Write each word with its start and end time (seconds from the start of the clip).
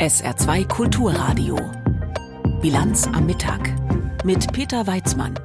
SR2 0.00 0.66
Kulturradio. 0.66 1.58
Bilanz 2.62 3.06
am 3.06 3.26
Mittag 3.26 3.70
mit 4.24 4.50
Peter 4.50 4.86
Weizmann. 4.86 5.38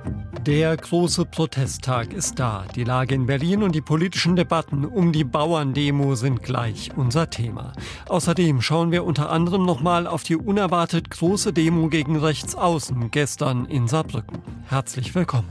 Der 0.46 0.78
große 0.78 1.26
Protesttag 1.26 2.14
ist 2.14 2.40
da. 2.40 2.64
Die 2.74 2.86
Lage 2.86 3.16
in 3.16 3.26
Berlin 3.26 3.64
und 3.64 3.76
die 3.76 3.82
politischen 3.82 4.38
Debatten 4.38 4.86
um 4.86 5.12
die 5.12 5.26
Bauerndemo 5.26 6.16
sind 6.16 6.42
gleich 6.42 6.92
unser 6.96 7.30
Thema. 7.30 7.74
Außerdem 8.08 8.62
schauen 8.62 8.94
wir 8.94 9.04
unter 9.04 9.30
anderem 9.30 9.66
nochmal 9.66 10.08
auf 10.08 10.24
die 10.24 10.38
unerwartet 10.38 11.10
große 11.10 11.52
Demo 11.52 11.90
gegen 11.90 12.16
Rechtsaußen 12.16 13.12
gestern 13.12 13.66
in 13.66 13.90
Saarbrücken. 13.90 14.42
Herzlich 14.70 15.14
willkommen. 15.16 15.50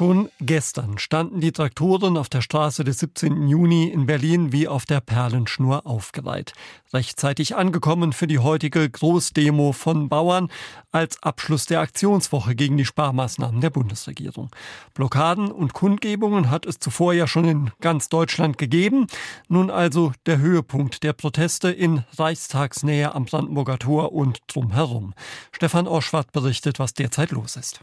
Schon 0.00 0.30
gestern 0.40 0.96
standen 0.96 1.42
die 1.42 1.52
Traktoren 1.52 2.16
auf 2.16 2.30
der 2.30 2.40
Straße 2.40 2.84
des 2.84 3.00
17. 3.00 3.48
Juni 3.48 3.86
in 3.88 4.06
Berlin 4.06 4.50
wie 4.50 4.66
auf 4.66 4.86
der 4.86 5.02
Perlenschnur 5.02 5.84
aufgereiht. 5.84 6.54
Rechtzeitig 6.94 7.54
angekommen 7.54 8.14
für 8.14 8.26
die 8.26 8.38
heutige 8.38 8.88
Großdemo 8.88 9.72
von 9.72 10.08
Bauern 10.08 10.48
als 10.90 11.22
Abschluss 11.22 11.66
der 11.66 11.80
Aktionswoche 11.80 12.54
gegen 12.54 12.78
die 12.78 12.86
Sparmaßnahmen 12.86 13.60
der 13.60 13.68
Bundesregierung. 13.68 14.48
Blockaden 14.94 15.52
und 15.52 15.74
Kundgebungen 15.74 16.48
hat 16.48 16.64
es 16.64 16.78
zuvor 16.78 17.12
ja 17.12 17.26
schon 17.26 17.44
in 17.44 17.70
ganz 17.82 18.08
Deutschland 18.08 18.56
gegeben. 18.56 19.06
Nun 19.48 19.68
also 19.68 20.14
der 20.24 20.38
Höhepunkt 20.38 21.02
der 21.02 21.12
Proteste 21.12 21.70
in 21.70 22.04
Reichstagsnähe 22.16 23.14
am 23.14 23.26
Brandenburger 23.26 23.78
Tor 23.78 24.12
und 24.12 24.38
drumherum. 24.46 25.12
Stefan 25.52 25.86
Oschwart 25.86 26.32
berichtet, 26.32 26.78
was 26.78 26.94
derzeit 26.94 27.32
los 27.32 27.56
ist. 27.56 27.82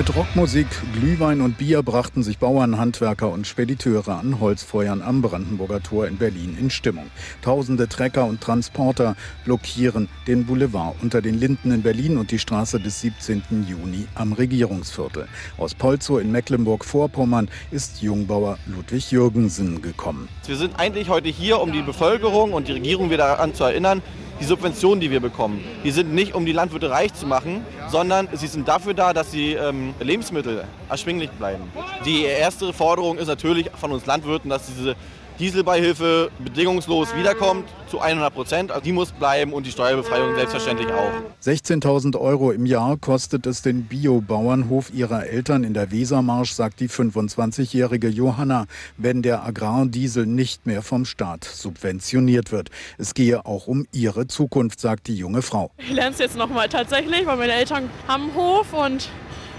Mit 0.00 0.16
Rockmusik, 0.16 0.66
Glühwein 0.94 1.42
und 1.42 1.58
Bier 1.58 1.82
brachten 1.82 2.22
sich 2.22 2.38
Bauern, 2.38 2.78
Handwerker 2.78 3.30
und 3.30 3.46
Spediteure 3.46 4.18
an 4.18 4.40
Holzfeuern 4.40 5.02
am 5.02 5.20
Brandenburger 5.20 5.82
Tor 5.82 6.06
in 6.06 6.16
Berlin 6.16 6.56
in 6.58 6.70
Stimmung. 6.70 7.10
Tausende 7.42 7.86
Trecker 7.86 8.24
und 8.24 8.40
Transporter 8.40 9.14
blockieren 9.44 10.08
den 10.26 10.46
Boulevard 10.46 10.94
unter 11.02 11.20
den 11.20 11.38
Linden 11.38 11.70
in 11.70 11.82
Berlin 11.82 12.16
und 12.16 12.30
die 12.30 12.38
Straße 12.38 12.80
des 12.80 13.02
17. 13.02 13.66
Juni 13.68 14.06
am 14.14 14.32
Regierungsviertel. 14.32 15.28
Aus 15.58 15.74
Polzow 15.74 16.18
in 16.18 16.32
Mecklenburg-Vorpommern 16.32 17.50
ist 17.70 18.00
Jungbauer 18.00 18.56
Ludwig 18.64 19.10
Jürgensen 19.10 19.82
gekommen. 19.82 20.30
Wir 20.46 20.56
sind 20.56 20.80
eigentlich 20.80 21.10
heute 21.10 21.28
hier, 21.28 21.60
um 21.60 21.72
die 21.72 21.82
Bevölkerung 21.82 22.54
und 22.54 22.68
die 22.68 22.72
Regierung 22.72 23.10
wieder 23.10 23.26
daran 23.26 23.52
zu 23.52 23.64
erinnern, 23.64 24.00
die 24.40 24.46
Subventionen, 24.46 25.00
die 25.00 25.10
wir 25.10 25.20
bekommen, 25.20 25.62
die 25.84 25.90
sind 25.90 26.14
nicht, 26.14 26.34
um 26.34 26.46
die 26.46 26.52
Landwirte 26.52 26.90
reich 26.90 27.12
zu 27.12 27.26
machen, 27.26 27.62
sondern 27.90 28.26
sie 28.32 28.46
sind 28.46 28.66
dafür 28.66 28.94
da, 28.94 29.12
dass 29.12 29.32
die 29.32 29.52
ähm, 29.52 29.89
Lebensmittel 30.00 30.64
erschwinglich 30.88 31.30
bleiben. 31.30 31.64
Die 32.04 32.24
erste 32.24 32.72
Forderung 32.72 33.18
ist 33.18 33.28
natürlich 33.28 33.70
von 33.78 33.92
uns 33.92 34.06
Landwirten, 34.06 34.50
dass 34.50 34.66
diese 34.66 34.96
Dieselbeihilfe 35.40 36.30
bedingungslos 36.38 37.16
wiederkommt 37.16 37.66
zu 37.88 37.98
100 37.98 38.34
Prozent. 38.34 38.70
Also 38.70 38.84
die 38.84 38.92
muss 38.92 39.10
bleiben 39.10 39.54
und 39.54 39.64
die 39.64 39.70
Steuerbefreiung 39.70 40.34
selbstverständlich 40.34 40.88
auch. 40.92 41.10
16.000 41.42 42.20
Euro 42.20 42.50
im 42.50 42.66
Jahr 42.66 42.98
kostet 42.98 43.46
es 43.46 43.62
den 43.62 43.84
Biobauernhof 43.84 44.92
ihrer 44.92 45.26
Eltern 45.26 45.64
in 45.64 45.72
der 45.72 45.90
Wesermarsch, 45.90 46.52
sagt 46.52 46.80
die 46.80 46.90
25-jährige 46.90 48.08
Johanna, 48.08 48.66
wenn 48.98 49.22
der 49.22 49.42
Agrardiesel 49.42 50.26
nicht 50.26 50.66
mehr 50.66 50.82
vom 50.82 51.06
Staat 51.06 51.44
subventioniert 51.44 52.52
wird. 52.52 52.68
Es 52.98 53.14
gehe 53.14 53.46
auch 53.46 53.66
um 53.66 53.86
ihre 53.92 54.26
Zukunft, 54.26 54.78
sagt 54.78 55.06
die 55.06 55.16
junge 55.16 55.40
Frau. 55.40 55.70
Ich 55.78 55.90
lerne 55.90 56.10
es 56.10 56.18
jetzt 56.18 56.36
noch 56.36 56.50
mal 56.50 56.68
tatsächlich, 56.68 57.24
weil 57.24 57.38
meine 57.38 57.54
Eltern 57.54 57.88
haben 58.06 58.24
einen 58.24 58.34
Hof 58.34 58.74
und 58.74 59.08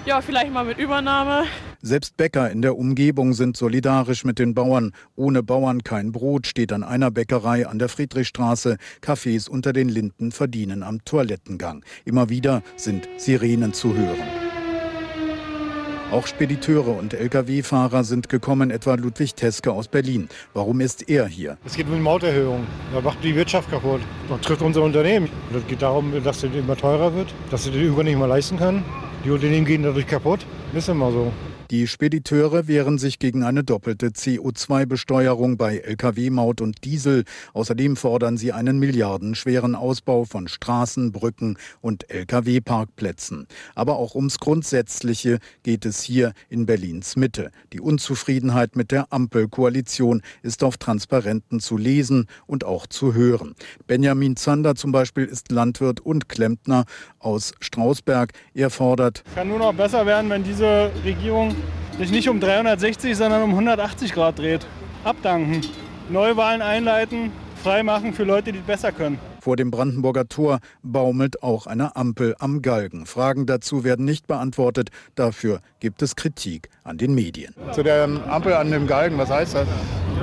ja, 0.06 0.22
vielleicht 0.22 0.52
mal 0.52 0.66
mit 0.66 0.78
Übernahme. 0.78 1.46
Selbst 1.82 2.18
Bäcker 2.18 2.52
in 2.52 2.62
der 2.62 2.78
Umgebung 2.78 3.34
sind 3.34 3.58
solidarisch 3.58 4.24
mit 4.24 4.40
den 4.40 4.54
Bauern. 4.54 4.92
Ohne 5.16 5.42
Bauern 5.42 5.84
kein 5.84 6.12
Brot 6.12 6.48
steht 6.48 6.72
an 6.74 6.84
einer 6.84 7.12
Bäckerei 7.12 7.68
an 7.68 7.80
der 7.80 7.90
Friedrichstraße. 7.90 8.78
Cafés 9.02 9.50
unter 9.50 9.74
den 9.74 9.90
Linden 9.90 10.32
verdienen 10.32 10.84
am 10.84 11.04
Toilettengang. 11.06 11.84
Immer 12.06 12.30
wieder 12.30 12.62
sind 12.76 13.10
Sirenen 13.18 13.74
zu 13.74 13.96
hören. 13.96 14.20
Auch 16.12 16.28
Spediteure 16.28 16.98
und 16.98 17.14
Lkw-Fahrer 17.14 18.04
sind 18.04 18.28
gekommen, 18.28 18.70
etwa 18.70 18.96
Ludwig 18.96 19.34
Teske 19.34 19.72
aus 19.72 19.88
Berlin. 19.88 20.28
Warum 20.54 20.82
ist 20.82 21.10
er 21.10 21.26
hier? 21.26 21.58
Es 21.66 21.76
geht 21.76 21.88
um 21.88 21.94
die 21.94 22.02
Mauterhöhung. 22.02 22.68
Da 22.94 23.00
macht 23.00 23.24
die 23.24 23.34
Wirtschaft 23.34 23.72
kaputt. 23.72 24.02
Das 24.28 24.42
trifft 24.42 24.62
unser 24.62 24.82
Unternehmen. 24.82 25.30
Es 25.56 25.66
geht 25.68 25.82
darum, 25.82 26.12
dass 26.22 26.44
es 26.44 26.54
immer 26.54 26.76
teurer 26.76 27.16
wird, 27.16 27.34
dass 27.50 27.64
sie 27.64 27.72
den 27.72 27.84
Über 27.84 28.04
nicht 28.04 28.18
mehr 28.18 28.28
leisten 28.28 28.58
können. 28.58 28.84
Die 29.24 29.30
Unternehmen 29.30 29.66
gehen 29.66 29.84
dadurch 29.84 30.08
kaputt. 30.08 30.46
Ist 30.74 30.90
immer 30.90 31.12
so. 31.12 31.32
Die 31.72 31.88
Spediteure 31.88 32.68
wehren 32.68 32.98
sich 32.98 33.18
gegen 33.18 33.44
eine 33.44 33.64
doppelte 33.64 34.08
CO2-Besteuerung 34.08 35.56
bei 35.56 35.78
Lkw-Maut 35.78 36.60
und 36.60 36.84
Diesel. 36.84 37.24
Außerdem 37.54 37.96
fordern 37.96 38.36
sie 38.36 38.52
einen 38.52 38.78
milliardenschweren 38.78 39.76
Ausbau 39.76 40.26
von 40.26 40.50
Straßen, 40.50 41.14
Brücken 41.14 41.58
und 41.80 42.10
Lkw-Parkplätzen. 42.10 43.48
Aber 43.74 43.96
auch 43.96 44.16
ums 44.16 44.40
Grundsätzliche 44.40 45.40
geht 45.64 45.86
es 45.86 46.04
hier 46.04 46.34
in 46.50 46.66
Berlins 46.66 47.16
Mitte. 47.16 47.52
Die 47.72 47.80
Unzufriedenheit 47.80 48.76
mit 48.76 48.92
der 48.92 49.14
Ampelkoalition 49.14 50.24
ist 50.44 50.66
auf 50.66 50.76
Transparenten 50.76 51.62
zu 51.62 51.78
lesen 51.78 52.28
und 52.48 52.66
auch 52.66 52.86
zu 52.86 53.14
hören. 53.14 53.56
Benjamin 53.88 54.36
Zander 54.36 54.76
zum 54.76 54.92
Beispiel 54.92 55.24
ist 55.24 55.54
Landwirt 55.54 56.02
und 56.02 56.28
Klempner 56.28 56.84
aus 57.20 57.54
Strausberg. 57.62 58.34
Er 58.54 58.72
fordert, 58.72 59.24
kann 59.36 59.48
nur 59.48 59.60
noch 59.60 59.74
besser 59.74 60.06
werden, 60.06 60.30
wenn 60.30 60.44
diese 60.44 60.92
Regierung 61.06 61.56
sich 61.98 62.12
nicht 62.12 62.30
um 62.30 62.40
360, 62.40 63.16
sondern 63.16 63.44
um 63.44 63.52
180 63.52 64.14
Grad 64.14 64.40
dreht. 64.40 64.66
Abdanken, 65.04 65.62
Neuwahlen 66.10 66.62
einleiten, 66.62 67.32
freimachen 67.64 68.14
für 68.14 68.24
Leute, 68.24 68.52
die 68.52 68.60
besser 68.60 68.92
können. 68.92 69.20
Vor 69.40 69.56
dem 69.56 69.72
Brandenburger 69.72 70.28
Tor 70.28 70.60
baumelt 70.84 71.42
auch 71.42 71.66
eine 71.66 71.96
Ampel 71.96 72.36
am 72.38 72.62
Galgen. 72.62 73.08
Fragen 73.08 73.48
dazu 73.48 73.84
werden 73.84 74.06
nicht 74.06 74.28
beantwortet. 74.28 74.90
Dafür 75.16 75.62
gibt 75.80 76.04
es 76.04 76.16
Kritik 76.16 76.70
an 76.84 77.00
den 77.00 77.16
Medien. 77.16 77.56
Zu 77.72 77.82
der 77.82 78.04
Ampel 78.28 78.54
an 78.54 78.70
dem 78.70 78.86
Galgen, 78.86 79.18
was 79.18 79.32
heißt 79.32 79.56
das? 79.56 79.68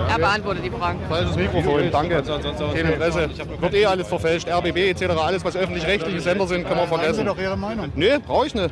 Er 0.09 0.19
beantwortet 0.19 0.64
die 0.64 0.70
Fragen. 0.70 1.00
Falsches 1.09 1.36
Mikrofon, 1.36 1.91
danke. 1.91 2.22
Kein 2.22 2.86
Interesse. 2.86 3.28
Wird 3.60 3.75
eh 3.75 3.86
alles 3.86 4.06
verfälscht. 4.06 4.48
RBB 4.48 4.76
etc., 4.91 5.03
alles, 5.19 5.44
was 5.44 5.56
öffentlich-rechtliche 5.56 6.20
Sender 6.20 6.47
sind, 6.47 6.66
kann 6.66 6.76
man 6.76 6.88
vergessen. 6.88 7.26
Haben 7.26 7.36
Sie 7.36 7.36
doch 7.36 7.38
Ihre 7.38 7.56
Meinung? 7.56 7.91
Nee, 7.97 8.19
brauche 8.25 8.47
ich 8.47 8.54
nicht. 8.54 8.70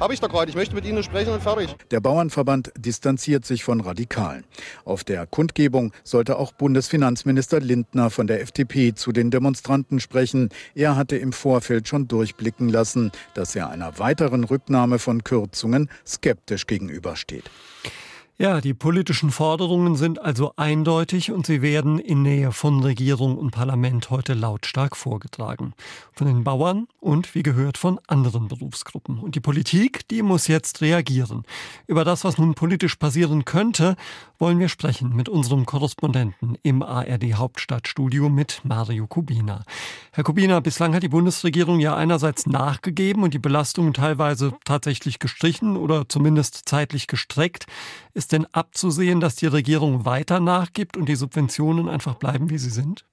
Habe 0.00 0.14
ich 0.14 0.20
doch 0.20 0.28
gerade. 0.28 0.48
Ich 0.48 0.56
möchte 0.56 0.74
mit 0.74 0.84
Ihnen 0.84 1.02
sprechen 1.02 1.32
und 1.32 1.42
fertig. 1.42 1.74
Der 1.90 2.00
Bauernverband 2.00 2.72
distanziert 2.78 3.44
sich 3.44 3.64
von 3.64 3.80
Radikalen. 3.80 4.44
Auf 4.84 5.04
der 5.04 5.26
Kundgebung 5.26 5.92
sollte 6.04 6.38
auch 6.38 6.52
Bundesfinanzminister 6.52 7.60
Lindner 7.60 8.10
von 8.10 8.26
der 8.26 8.40
FDP 8.40 8.94
zu 8.94 9.12
den 9.12 9.30
Demonstranten 9.30 10.00
sprechen. 10.00 10.48
Er 10.74 10.96
hatte 10.96 11.16
im 11.16 11.32
Vorfeld 11.32 11.88
schon 11.88 12.08
durchblicken 12.08 12.68
lassen, 12.68 13.12
dass 13.34 13.54
er 13.54 13.70
einer 13.70 13.98
weiteren 13.98 14.44
Rücknahme 14.44 14.98
von 14.98 15.24
Kürzungen 15.24 15.90
skeptisch 16.06 16.66
gegenübersteht. 16.66 17.44
Ja, 18.40 18.60
die 18.60 18.72
politischen 18.72 19.32
Forderungen 19.32 19.96
sind 19.96 20.22
also 20.22 20.52
eindeutig 20.54 21.32
und 21.32 21.44
sie 21.44 21.60
werden 21.60 21.98
in 21.98 22.22
Nähe 22.22 22.52
von 22.52 22.80
Regierung 22.84 23.36
und 23.36 23.50
Parlament 23.50 24.10
heute 24.10 24.34
lautstark 24.34 24.96
vorgetragen. 24.96 25.74
Von 26.12 26.28
den 26.28 26.44
Bauern 26.44 26.86
und, 27.00 27.34
wie 27.34 27.42
gehört, 27.42 27.78
von 27.78 27.98
anderen 28.06 28.46
Berufsgruppen. 28.46 29.18
Und 29.18 29.34
die 29.34 29.40
Politik, 29.40 30.06
die 30.06 30.22
muss 30.22 30.46
jetzt 30.46 30.82
reagieren. 30.82 31.42
Über 31.88 32.04
das, 32.04 32.22
was 32.22 32.38
nun 32.38 32.54
politisch 32.54 32.94
passieren 32.94 33.44
könnte, 33.44 33.96
wollen 34.38 34.60
wir 34.60 34.68
sprechen 34.68 35.16
mit 35.16 35.28
unserem 35.28 35.66
Korrespondenten 35.66 36.56
im 36.62 36.84
ARD 36.84 37.34
Hauptstadtstudio 37.34 38.28
mit 38.28 38.60
Mario 38.62 39.08
Kubina. 39.08 39.64
Herr 40.12 40.22
Kubina, 40.22 40.60
bislang 40.60 40.94
hat 40.94 41.02
die 41.02 41.08
Bundesregierung 41.08 41.80
ja 41.80 41.96
einerseits 41.96 42.46
nachgegeben 42.46 43.24
und 43.24 43.34
die 43.34 43.40
Belastungen 43.40 43.94
teilweise 43.94 44.52
tatsächlich 44.64 45.18
gestrichen 45.18 45.76
oder 45.76 46.08
zumindest 46.08 46.68
zeitlich 46.68 47.08
gestreckt. 47.08 47.66
Ist 48.14 48.27
ist 48.28 48.32
denn 48.32 48.46
abzusehen, 48.52 49.20
dass 49.20 49.36
die 49.36 49.46
Regierung 49.46 50.04
weiter 50.04 50.38
nachgibt 50.38 50.98
und 50.98 51.08
die 51.08 51.16
Subventionen 51.16 51.88
einfach 51.88 52.16
bleiben, 52.16 52.50
wie 52.50 52.58
sie 52.58 52.68
sind? 52.68 53.06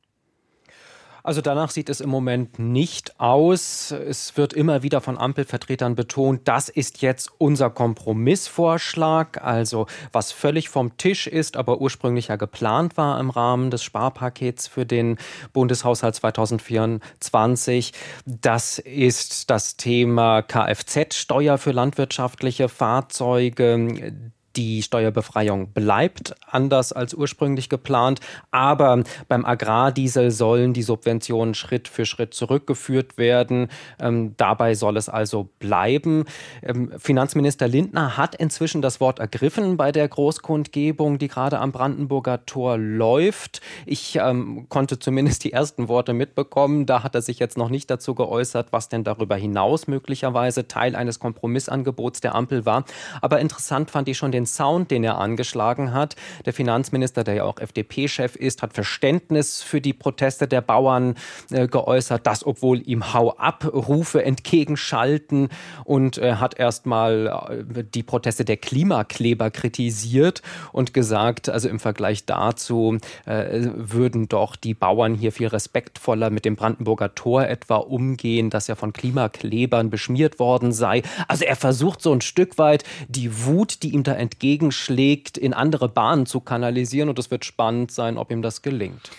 Also 1.24 1.40
danach 1.40 1.70
sieht 1.72 1.90
es 1.90 2.02
im 2.02 2.10
Moment 2.10 2.60
nicht 2.60 3.18
aus. 3.18 3.92
Es 3.92 4.36
wird 4.36 4.52
immer 4.52 4.84
wieder 4.84 5.00
von 5.00 5.18
Ampelvertretern 5.18 5.96
betont, 5.96 6.42
das 6.50 6.68
ist 6.68 7.02
jetzt 7.02 7.32
unser 7.38 7.70
Kompromissvorschlag, 7.70 9.42
also 9.42 9.88
was 10.12 10.34
völlig 10.34 10.68
vom 10.68 10.98
Tisch 10.98 11.28
ist, 11.28 11.56
aber 11.56 11.80
ursprünglich 11.80 12.28
ja 12.28 12.36
geplant 12.36 12.98
war 12.98 13.18
im 13.18 13.30
Rahmen 13.30 13.72
des 13.72 13.84
Sparpakets 13.84 14.68
für 14.68 14.86
den 14.86 15.18
Bundeshaushalt 15.54 16.16
2024. 16.16 17.94
Das 18.26 18.80
ist 18.80 19.50
das 19.50 19.78
Thema 19.78 20.42
Kfz-Steuer 20.42 21.58
für 21.58 21.72
landwirtschaftliche 21.72 22.68
Fahrzeuge 22.68 24.34
die 24.56 24.82
Steuerbefreiung 24.82 25.72
bleibt, 25.74 26.36
anders 26.48 26.94
als 26.94 27.14
ursprünglich 27.14 27.70
geplant. 27.70 28.20
Aber 28.52 29.04
beim 29.28 29.46
Agrardiesel 29.46 30.32
sollen 30.32 30.74
die 30.74 30.84
Subventionen 30.84 31.54
Schritt 31.54 31.88
für 31.88 32.06
Schritt 32.06 32.34
zurückgeführt 32.34 33.18
werden. 33.18 33.70
Ähm, 34.00 34.34
dabei 34.38 34.76
soll 34.76 34.98
es 34.98 35.10
also 35.10 35.50
bleiben. 35.60 36.26
Ähm, 36.62 36.92
Finanzminister 36.98 37.68
Lindner 37.68 38.18
hat 38.18 38.36
inzwischen 38.36 38.82
das 38.82 39.00
Wort 39.00 39.20
ergriffen 39.20 39.78
bei 39.78 39.92
der 39.92 40.08
Großkundgebung, 40.08 41.18
die 41.18 41.28
gerade 41.28 41.60
am 41.60 41.72
Brandenburger 41.72 42.46
Tor 42.46 42.78
läuft. 42.78 43.62
Ich 43.86 44.18
ähm, 44.18 44.68
konnte 44.70 45.00
zumindest 45.00 45.44
die 45.44 45.54
ersten 45.54 45.88
Worte 45.88 46.14
mitbekommen. 46.14 46.86
Da 46.86 47.04
hat 47.04 47.16
er 47.16 47.22
sich 47.22 47.40
jetzt 47.40 47.58
noch 47.58 47.70
nicht 47.70 47.90
dazu 47.90 48.16
geäußert, 48.16 48.68
was 48.72 48.90
denn 48.90 49.04
darüber 49.04 49.36
hinaus 49.36 49.88
möglicherweise 49.88 50.68
Teil 50.68 50.96
eines 50.96 51.20
Kompromissangebots 51.20 52.22
der 52.22 52.36
Ampel 52.36 52.66
war. 52.66 52.86
Aber 53.22 53.40
interessant 53.40 53.92
fand 53.92 54.10
ich 54.10 54.18
schon 54.18 54.32
den 54.32 54.45
Sound, 54.46 54.92
den 54.92 55.04
er 55.04 55.18
angeschlagen 55.18 55.94
hat. 55.94 56.16
Der 56.46 56.54
Finanzminister, 56.54 57.24
der 57.24 57.36
ja 57.36 57.44
auch 57.44 57.60
FDP-Chef 57.60 58.36
ist, 58.36 58.62
hat 58.62 58.74
Verständnis 58.74 59.62
für 59.62 59.82
die 59.82 59.94
Proteste 59.94 60.48
der 60.48 60.62
Bauern 60.62 61.16
äh, 61.52 61.68
geäußert, 61.68 62.26
dass 62.28 62.46
obwohl 62.46 62.82
ihm 62.88 63.14
Hau-ab-Rufe 63.14 64.24
entgegenschalten 64.24 65.50
und 65.84 66.18
äh, 66.18 66.36
hat 66.36 66.60
erstmal 66.60 67.66
äh, 67.78 67.84
die 67.84 68.04
Proteste 68.04 68.46
der 68.46 68.58
Klimakleber 68.58 69.52
kritisiert 69.52 70.42
und 70.72 70.94
gesagt, 70.94 71.50
also 71.50 71.70
im 71.70 71.80
Vergleich 71.80 72.26
dazu 72.26 72.98
äh, 73.26 73.68
würden 73.76 74.28
doch 74.28 74.56
die 74.56 74.74
Bauern 74.74 75.16
hier 75.16 75.32
viel 75.32 75.48
respektvoller 75.48 76.30
mit 76.30 76.46
dem 76.46 76.56
Brandenburger 76.56 77.16
Tor 77.16 77.48
etwa 77.48 77.78
umgehen, 77.78 78.50
das 78.50 78.68
ja 78.68 78.76
von 78.76 78.94
Klimaklebern 78.94 79.90
beschmiert 79.90 80.40
worden 80.40 80.72
sei. 80.72 81.02
Also 81.28 81.46
er 81.46 81.56
versucht 81.56 82.02
so 82.02 82.12
ein 82.12 82.22
Stück 82.22 82.58
weit 82.58 82.84
die 83.08 83.46
Wut, 83.46 83.84
die 83.84 83.94
ihm 83.94 84.04
da 84.04 84.14
entgegenschlägt, 84.36 85.38
in 85.38 85.54
andere 85.54 85.88
Bahnen 85.88 86.26
zu 86.26 86.42
kanalisieren 86.42 87.10
und 87.10 87.18
es 87.20 87.32
wird 87.32 87.46
spannend 87.46 87.92
sein, 87.92 88.18
ob 88.18 88.32
ihm 88.32 88.42
das 88.42 88.62
gelingt. 88.62 89.12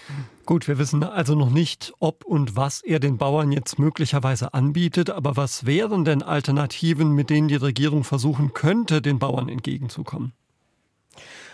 Gut, 0.44 0.68
wir 0.68 0.78
wissen 0.78 1.02
also 1.02 1.34
noch 1.34 1.50
nicht, 1.50 1.92
ob 1.98 2.24
und 2.24 2.54
was 2.54 2.82
er 2.82 3.00
den 3.00 3.16
Bauern 3.16 3.50
jetzt 3.50 3.78
möglicherweise 3.78 4.52
anbietet, 4.54 5.10
aber 5.10 5.36
was 5.36 5.66
wären 5.66 6.04
denn 6.04 6.22
Alternativen, 6.22 7.12
mit 7.12 7.30
denen 7.30 7.48
die 7.48 7.56
Regierung 7.56 8.04
versuchen 8.04 8.52
könnte, 8.52 9.00
den 9.00 9.18
Bauern 9.18 9.48
entgegenzukommen? 9.48 10.32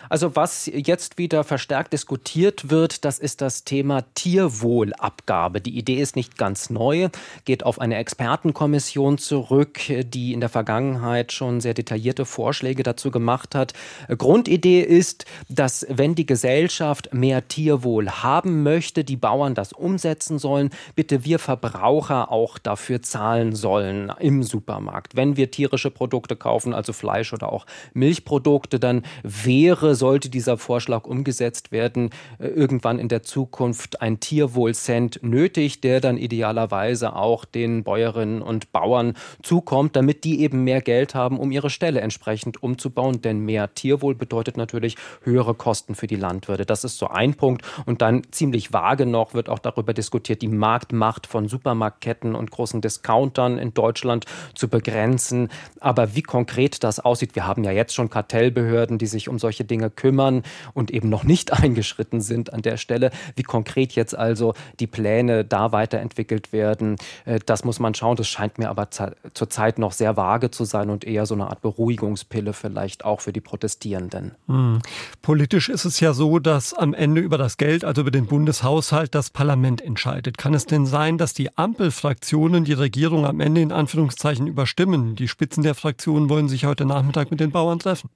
Also 0.08 0.36
was 0.36 0.70
jetzt 0.72 1.18
wieder 1.18 1.44
verstärkt 1.44 1.92
diskutiert 1.92 2.70
wird, 2.70 3.04
das 3.04 3.18
ist 3.18 3.40
das 3.40 3.64
Thema 3.64 4.04
Tierwohlabgabe. 4.14 5.60
Die 5.60 5.76
Idee 5.78 6.00
ist 6.00 6.16
nicht 6.16 6.36
ganz 6.36 6.70
neu, 6.70 7.08
geht 7.44 7.64
auf 7.64 7.80
eine 7.80 7.96
Expertenkommission 7.96 9.18
zurück, 9.18 9.80
die 9.88 10.32
in 10.32 10.40
der 10.40 10.48
Vergangenheit 10.48 11.32
schon 11.32 11.60
sehr 11.60 11.74
detaillierte 11.74 12.24
Vorschläge 12.24 12.82
dazu 12.82 13.10
gemacht 13.10 13.54
hat. 13.54 13.72
Grundidee 14.08 14.80
ist, 14.80 15.24
dass 15.48 15.86
wenn 15.88 16.14
die 16.14 16.26
Gesellschaft 16.26 17.12
mehr 17.12 17.48
Tierwohl 17.48 18.10
haben 18.10 18.62
möchte, 18.62 19.04
die 19.04 19.16
Bauern 19.16 19.54
das 19.54 19.72
umsetzen 19.72 20.38
sollen, 20.38 20.70
bitte 20.94 21.24
wir 21.24 21.38
Verbraucher 21.38 22.30
auch 22.30 22.58
dafür 22.58 23.02
zahlen 23.02 23.54
sollen 23.54 24.12
im 24.18 24.42
Supermarkt. 24.42 25.16
Wenn 25.16 25.36
wir 25.36 25.50
tierische 25.50 25.90
Produkte 25.90 26.36
kaufen, 26.36 26.74
also 26.74 26.92
Fleisch 26.92 27.32
oder 27.32 27.52
auch 27.52 27.66
Milchprodukte, 27.94 28.78
dann 28.78 29.02
wäre 29.22 29.91
sollte 29.94 30.30
dieser 30.30 30.58
Vorschlag 30.58 31.04
umgesetzt 31.04 31.72
werden, 31.72 32.10
äh, 32.38 32.48
irgendwann 32.48 32.98
in 32.98 33.08
der 33.08 33.22
Zukunft 33.22 34.00
ein 34.00 34.20
Tierwohlcent 34.20 35.20
nötig, 35.22 35.80
der 35.80 36.00
dann 36.00 36.16
idealerweise 36.16 37.14
auch 37.16 37.44
den 37.44 37.84
Bäuerinnen 37.84 38.42
und 38.42 38.72
Bauern 38.72 39.14
zukommt, 39.42 39.96
damit 39.96 40.24
die 40.24 40.40
eben 40.40 40.64
mehr 40.64 40.80
Geld 40.80 41.14
haben, 41.14 41.38
um 41.38 41.50
ihre 41.50 41.70
Stelle 41.70 42.00
entsprechend 42.00 42.62
umzubauen. 42.62 43.22
Denn 43.22 43.40
mehr 43.40 43.74
Tierwohl 43.74 44.14
bedeutet 44.14 44.56
natürlich 44.56 44.96
höhere 45.22 45.54
Kosten 45.54 45.94
für 45.94 46.06
die 46.06 46.16
Landwirte. 46.16 46.66
Das 46.66 46.84
ist 46.84 46.98
so 46.98 47.08
ein 47.08 47.34
Punkt. 47.34 47.62
Und 47.86 48.02
dann 48.02 48.22
ziemlich 48.30 48.72
vage 48.72 49.06
noch 49.06 49.34
wird 49.34 49.48
auch 49.48 49.58
darüber 49.58 49.94
diskutiert, 49.94 50.42
die 50.42 50.48
Marktmacht 50.48 51.26
von 51.26 51.48
Supermarktketten 51.48 52.34
und 52.34 52.50
großen 52.50 52.80
Discountern 52.80 53.58
in 53.58 53.74
Deutschland 53.74 54.26
zu 54.54 54.68
begrenzen. 54.68 55.48
Aber 55.80 56.14
wie 56.14 56.22
konkret 56.22 56.84
das 56.84 57.00
aussieht, 57.00 57.34
wir 57.34 57.46
haben 57.46 57.64
ja 57.64 57.70
jetzt 57.70 57.94
schon 57.94 58.10
Kartellbehörden, 58.10 58.98
die 58.98 59.06
sich 59.06 59.28
um 59.28 59.38
solche 59.38 59.64
Dinge 59.64 59.81
kümmern 59.90 60.42
und 60.74 60.90
eben 60.90 61.08
noch 61.08 61.24
nicht 61.24 61.52
eingeschritten 61.62 62.20
sind 62.20 62.52
an 62.52 62.62
der 62.62 62.76
Stelle. 62.76 63.10
Wie 63.36 63.42
konkret 63.42 63.92
jetzt 63.92 64.16
also 64.16 64.54
die 64.80 64.86
Pläne 64.86 65.44
da 65.44 65.72
weiterentwickelt 65.72 66.52
werden, 66.52 66.96
äh, 67.24 67.38
das 67.44 67.64
muss 67.64 67.78
man 67.78 67.94
schauen. 67.94 68.16
Das 68.16 68.28
scheint 68.28 68.58
mir 68.58 68.68
aber 68.68 68.88
zurzeit 68.90 69.78
noch 69.78 69.92
sehr 69.92 70.16
vage 70.16 70.50
zu 70.50 70.64
sein 70.64 70.90
und 70.90 71.04
eher 71.04 71.26
so 71.26 71.34
eine 71.34 71.48
Art 71.48 71.62
Beruhigungspille 71.62 72.52
vielleicht 72.52 73.04
auch 73.04 73.20
für 73.20 73.32
die 73.32 73.40
Protestierenden. 73.40 74.32
Hm. 74.46 74.80
Politisch 75.22 75.68
ist 75.68 75.84
es 75.84 76.00
ja 76.00 76.12
so, 76.12 76.38
dass 76.38 76.74
am 76.74 76.94
Ende 76.94 77.20
über 77.20 77.38
das 77.38 77.56
Geld, 77.56 77.84
also 77.84 78.02
über 78.02 78.10
den 78.10 78.26
Bundeshaushalt, 78.26 79.14
das 79.14 79.30
Parlament 79.30 79.80
entscheidet. 79.80 80.38
Kann 80.38 80.54
es 80.54 80.66
denn 80.66 80.86
sein, 80.86 81.18
dass 81.18 81.34
die 81.34 81.56
Ampelfraktionen 81.56 82.64
die 82.64 82.72
Regierung 82.72 83.26
am 83.26 83.40
Ende 83.40 83.60
in 83.60 83.72
Anführungszeichen 83.72 84.46
überstimmen? 84.46 85.16
Die 85.16 85.28
Spitzen 85.28 85.62
der 85.62 85.74
Fraktionen 85.74 86.28
wollen 86.28 86.48
sich 86.48 86.64
heute 86.64 86.84
Nachmittag 86.84 87.30
mit 87.30 87.40
den 87.40 87.50
Bauern 87.50 87.78
treffen. 87.78 88.10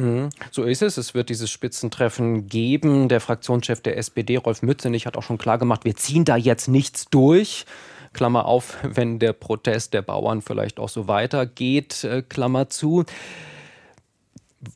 Mhm. 0.00 0.30
So 0.50 0.64
ist 0.64 0.82
es. 0.82 0.96
Es 0.96 1.14
wird 1.14 1.28
dieses 1.28 1.50
Spitzentreffen 1.50 2.46
geben. 2.46 3.08
Der 3.08 3.20
Fraktionschef 3.20 3.80
der 3.80 3.98
SPD, 3.98 4.36
Rolf 4.36 4.62
Mützenich, 4.62 5.06
hat 5.06 5.16
auch 5.16 5.22
schon 5.22 5.38
klar 5.38 5.58
gemacht, 5.58 5.84
wir 5.84 5.96
ziehen 5.96 6.24
da 6.24 6.36
jetzt 6.36 6.68
nichts 6.68 7.06
durch. 7.10 7.66
Klammer 8.12 8.46
auf, 8.46 8.78
wenn 8.82 9.18
der 9.18 9.32
Protest 9.32 9.94
der 9.94 10.02
Bauern 10.02 10.42
vielleicht 10.42 10.80
auch 10.80 10.88
so 10.88 11.06
weitergeht, 11.06 12.04
äh, 12.04 12.22
Klammer 12.22 12.68
zu. 12.68 13.04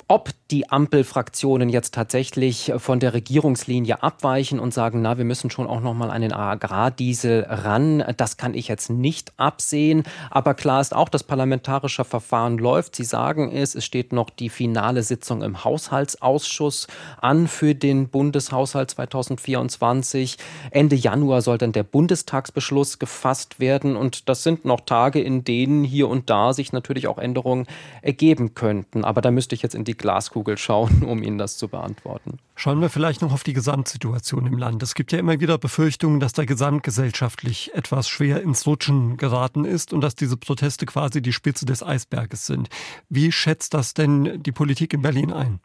Ob 0.09 0.31
die 0.51 0.71
Ampelfraktionen 0.71 1.69
jetzt 1.69 1.93
tatsächlich 1.93 2.73
von 2.79 3.01
der 3.01 3.13
Regierungslinie 3.13 4.03
abweichen 4.03 4.59
und 4.59 4.73
sagen, 4.73 5.03
na, 5.03 5.19
wir 5.19 5.27
müssen 5.27 5.51
schon 5.51 5.67
auch 5.67 5.81
noch 5.81 5.93
mal 5.93 6.11
an 6.11 6.23
den 6.23 6.33
Agrardiesel 6.33 7.45
ran. 7.47 8.03
Das 8.17 8.39
kann 8.39 8.55
ich 8.55 8.69
jetzt 8.69 8.89
nicht 8.89 9.35
absehen. 9.37 10.05
Aber 10.31 10.55
klar 10.55 10.81
ist 10.81 10.95
auch, 10.95 11.11
das 11.11 11.23
parlamentarische 11.23 12.07
Verfahren 12.07 12.57
läuft. 12.57 12.97
Sie 12.97 13.05
sagen 13.05 13.53
es, 13.53 13.75
es 13.75 13.85
steht 13.85 14.15
noch 14.15 14.31
die 14.31 14.49
finale 14.49 15.03
Sitzung 15.03 15.43
im 15.43 15.65
Haushaltsausschuss 15.65 16.87
an 17.21 17.47
für 17.47 17.75
den 17.75 18.09
Bundeshaushalt 18.09 18.91
2024. 18.93 20.39
Ende 20.71 20.97
Januar 20.97 21.43
soll 21.43 21.59
dann 21.59 21.73
der 21.73 21.83
Bundestagsbeschluss 21.83 22.99
gefasst 22.99 23.61
werden. 23.61 23.97
Und 23.97 24.31
das 24.31 24.45
sind 24.45 24.65
noch 24.65 24.81
Tage, 24.81 25.21
in 25.21 25.45
denen 25.45 25.85
hier 25.85 26.09
und 26.09 26.31
da 26.31 26.55
sich 26.55 26.73
natürlich 26.73 27.07
auch 27.07 27.19
Änderungen 27.19 27.67
ergeben 28.01 28.55
könnten. 28.55 29.05
Aber 29.05 29.21
da 29.21 29.31
müsste 29.31 29.55
ich 29.55 29.63
jetzt 29.63 29.74
in 29.75 29.85
die 29.85 29.97
Glaskugel 29.97 30.25
Glaskugel 30.35 30.59
schauen, 30.59 31.03
um 31.07 31.23
Ihnen 31.23 31.39
das 31.39 31.57
zu 31.57 31.69
beantworten. 31.69 32.39
Schauen 32.57 32.81
wir 32.81 32.89
vielleicht 32.89 33.23
noch 33.23 33.33
auf 33.33 33.43
die 33.43 33.53
Gesamtsituation 33.53 34.47
im 34.47 34.59
Land. 34.59 34.83
Es 34.83 34.95
gibt 34.95 35.13
ja 35.13 35.19
immer 35.19 35.41
wieder 35.41 35.59
Befürchtungen, 35.59 36.21
dass 36.21 36.33
da 36.33 36.45
gesamtgesellschaftlich 36.45 37.75
etwas 37.75 38.09
schwer 38.09 38.43
ins 38.43 38.67
Rutschen 38.67 39.17
geraten 39.17 39.65
ist 39.65 39.93
und 39.93 40.01
dass 40.01 40.15
diese 40.15 40.37
Proteste 40.37 40.87
quasi 40.87 41.21
die 41.21 41.33
Spitze 41.33 41.67
des 41.67 41.83
Eisberges 41.83 42.47
sind. 42.47 42.69
Wie 43.09 43.33
schätzt 43.33 43.75
das 43.75 43.95
denn 43.95 44.43
die 44.43 44.53
Politik 44.53 44.93
in 44.93 45.03
Berlin 45.03 45.33
ein? 45.33 45.61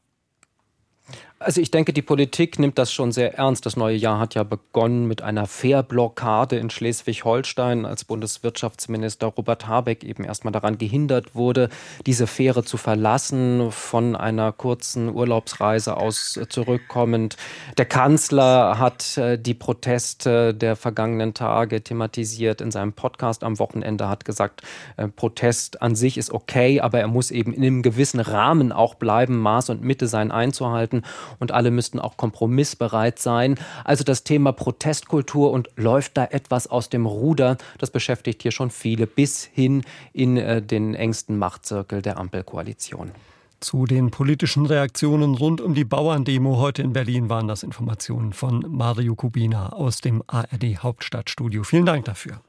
Also 1.41 1.61
ich 1.61 1.71
denke, 1.71 1.93
die 1.93 2.01
Politik 2.01 2.59
nimmt 2.59 2.77
das 2.77 2.91
schon 2.91 3.13
sehr 3.13 3.37
ernst. 3.37 3.65
Das 3.65 3.77
neue 3.77 3.95
Jahr 3.95 4.19
hat 4.19 4.35
ja 4.35 4.43
begonnen 4.43 5.07
mit 5.07 5.21
einer 5.21 5.47
Fährblockade 5.47 6.57
in 6.57 6.69
Schleswig-Holstein, 6.69 7.85
als 7.85 8.03
Bundeswirtschaftsminister 8.03 9.27
Robert 9.27 9.65
Habeck 9.65 10.03
eben 10.03 10.25
erstmal 10.25 10.51
daran 10.51 10.77
gehindert 10.77 11.35
wurde, 11.35 11.69
diese 12.05 12.27
Fähre 12.27 12.65
zu 12.65 12.75
verlassen, 12.75 13.71
von 13.71 14.17
einer 14.17 14.51
kurzen 14.51 15.07
Urlaubsreise 15.07 15.95
aus 15.95 16.37
zurückkommend. 16.49 17.37
Der 17.77 17.85
Kanzler 17.85 18.77
hat 18.77 19.17
äh, 19.17 19.39
die 19.39 19.53
Proteste 19.53 20.53
der 20.53 20.75
vergangenen 20.75 21.33
Tage 21.33 21.81
thematisiert 21.81 22.59
in 22.59 22.71
seinem 22.71 22.91
Podcast 22.91 23.45
am 23.45 23.59
Wochenende, 23.59 24.09
hat 24.09 24.25
gesagt, 24.25 24.61
äh, 24.97 25.07
Protest 25.07 25.81
an 25.81 25.95
sich 25.95 26.17
ist 26.17 26.33
okay, 26.33 26.81
aber 26.81 26.99
er 26.99 27.07
muss 27.07 27.31
eben 27.31 27.53
in 27.53 27.63
einem 27.63 27.81
gewissen 27.81 28.19
Rahmen 28.19 28.73
auch 28.73 28.95
bleiben, 28.95 29.39
Maß 29.39 29.69
und 29.69 29.81
Mitte 29.81 30.09
sein 30.09 30.33
einzuhalten 30.33 31.03
und 31.39 31.51
alle 31.51 31.71
müssten 31.71 31.99
auch 31.99 32.17
kompromissbereit 32.17 33.19
sein. 33.19 33.55
Also 33.83 34.03
das 34.03 34.23
Thema 34.23 34.51
Protestkultur 34.51 35.51
und 35.51 35.69
läuft 35.75 36.17
da 36.17 36.25
etwas 36.25 36.67
aus 36.67 36.89
dem 36.89 37.05
Ruder, 37.05 37.57
das 37.77 37.91
beschäftigt 37.91 38.41
hier 38.41 38.51
schon 38.51 38.71
viele 38.71 39.07
bis 39.07 39.43
hin 39.43 39.83
in 40.13 40.37
äh, 40.37 40.61
den 40.61 40.95
engsten 40.95 41.37
Machtzirkel 41.37 42.01
der 42.01 42.17
Ampelkoalition. 42.17 43.11
Zu 43.59 43.85
den 43.85 44.09
politischen 44.09 44.65
Reaktionen 44.65 45.35
rund 45.35 45.59
um 45.59 45.73
die 45.73 45.83
Bauerndemo 45.83 46.57
heute 46.57 46.81
in 46.81 46.93
Berlin 46.93 47.27
waren 47.29 47.49
das 47.49 47.63
Informationen 47.63 48.31
von 48.31 48.65
Mario 48.69 49.15
Kubina 49.15 49.73
aus 49.73 49.99
dem 49.99 50.23
ARD 50.27 50.77
Hauptstadtstudio. 50.77 51.63
Vielen 51.63 51.85
Dank 51.85 52.05
dafür. 52.05 52.39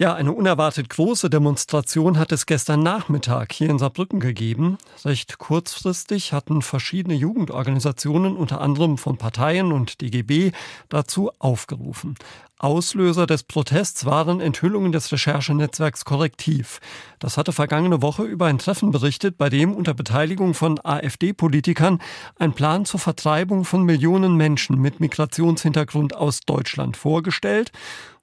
Ja, 0.00 0.14
eine 0.14 0.30
unerwartet 0.30 0.90
große 0.90 1.28
Demonstration 1.28 2.20
hat 2.20 2.30
es 2.30 2.46
gestern 2.46 2.84
Nachmittag 2.84 3.52
hier 3.52 3.68
in 3.68 3.80
Saarbrücken 3.80 4.20
gegeben. 4.20 4.78
Recht 5.04 5.38
kurzfristig 5.38 6.32
hatten 6.32 6.62
verschiedene 6.62 7.16
Jugendorganisationen, 7.16 8.36
unter 8.36 8.60
anderem 8.60 8.96
von 8.96 9.16
Parteien 9.16 9.72
und 9.72 10.00
DGB, 10.00 10.52
dazu 10.88 11.32
aufgerufen. 11.40 12.14
Auslöser 12.60 13.26
des 13.26 13.42
Protests 13.42 14.04
waren 14.04 14.40
Enthüllungen 14.40 14.92
des 14.92 15.10
Recherchenetzwerks 15.10 16.04
Korrektiv. 16.04 16.78
Das 17.18 17.36
hatte 17.36 17.52
vergangene 17.52 18.00
Woche 18.00 18.22
über 18.22 18.46
ein 18.46 18.58
Treffen 18.58 18.92
berichtet, 18.92 19.36
bei 19.36 19.48
dem 19.48 19.74
unter 19.74 19.94
Beteiligung 19.94 20.54
von 20.54 20.78
AfD-Politikern 20.80 22.00
ein 22.38 22.52
Plan 22.52 22.84
zur 22.84 23.00
Vertreibung 23.00 23.64
von 23.64 23.82
Millionen 23.82 24.36
Menschen 24.36 24.80
mit 24.80 25.00
Migrationshintergrund 25.00 26.14
aus 26.14 26.38
Deutschland 26.40 26.96
vorgestellt 26.96 27.72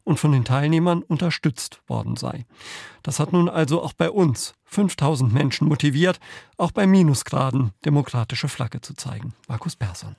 und 0.06 0.18
von 0.18 0.32
den 0.32 0.46
Teilnehmern 0.46 1.04
unterstützt 1.04 1.82
worden 1.88 2.16
sei. 2.16 2.46
Das 3.04 3.20
hat 3.20 3.34
nun 3.34 3.50
also 3.50 3.84
auch 3.84 3.92
bei 3.92 4.10
uns 4.10 4.54
5000 4.64 5.34
Menschen 5.34 5.68
motiviert, 5.68 6.20
auch 6.58 6.72
bei 6.72 6.88
Minusgraden 6.88 7.72
demokratische 7.84 8.48
Flagge 8.48 8.80
zu 8.80 8.94
zeigen. 8.94 9.34
Markus 9.50 9.76
Persson. 9.76 10.16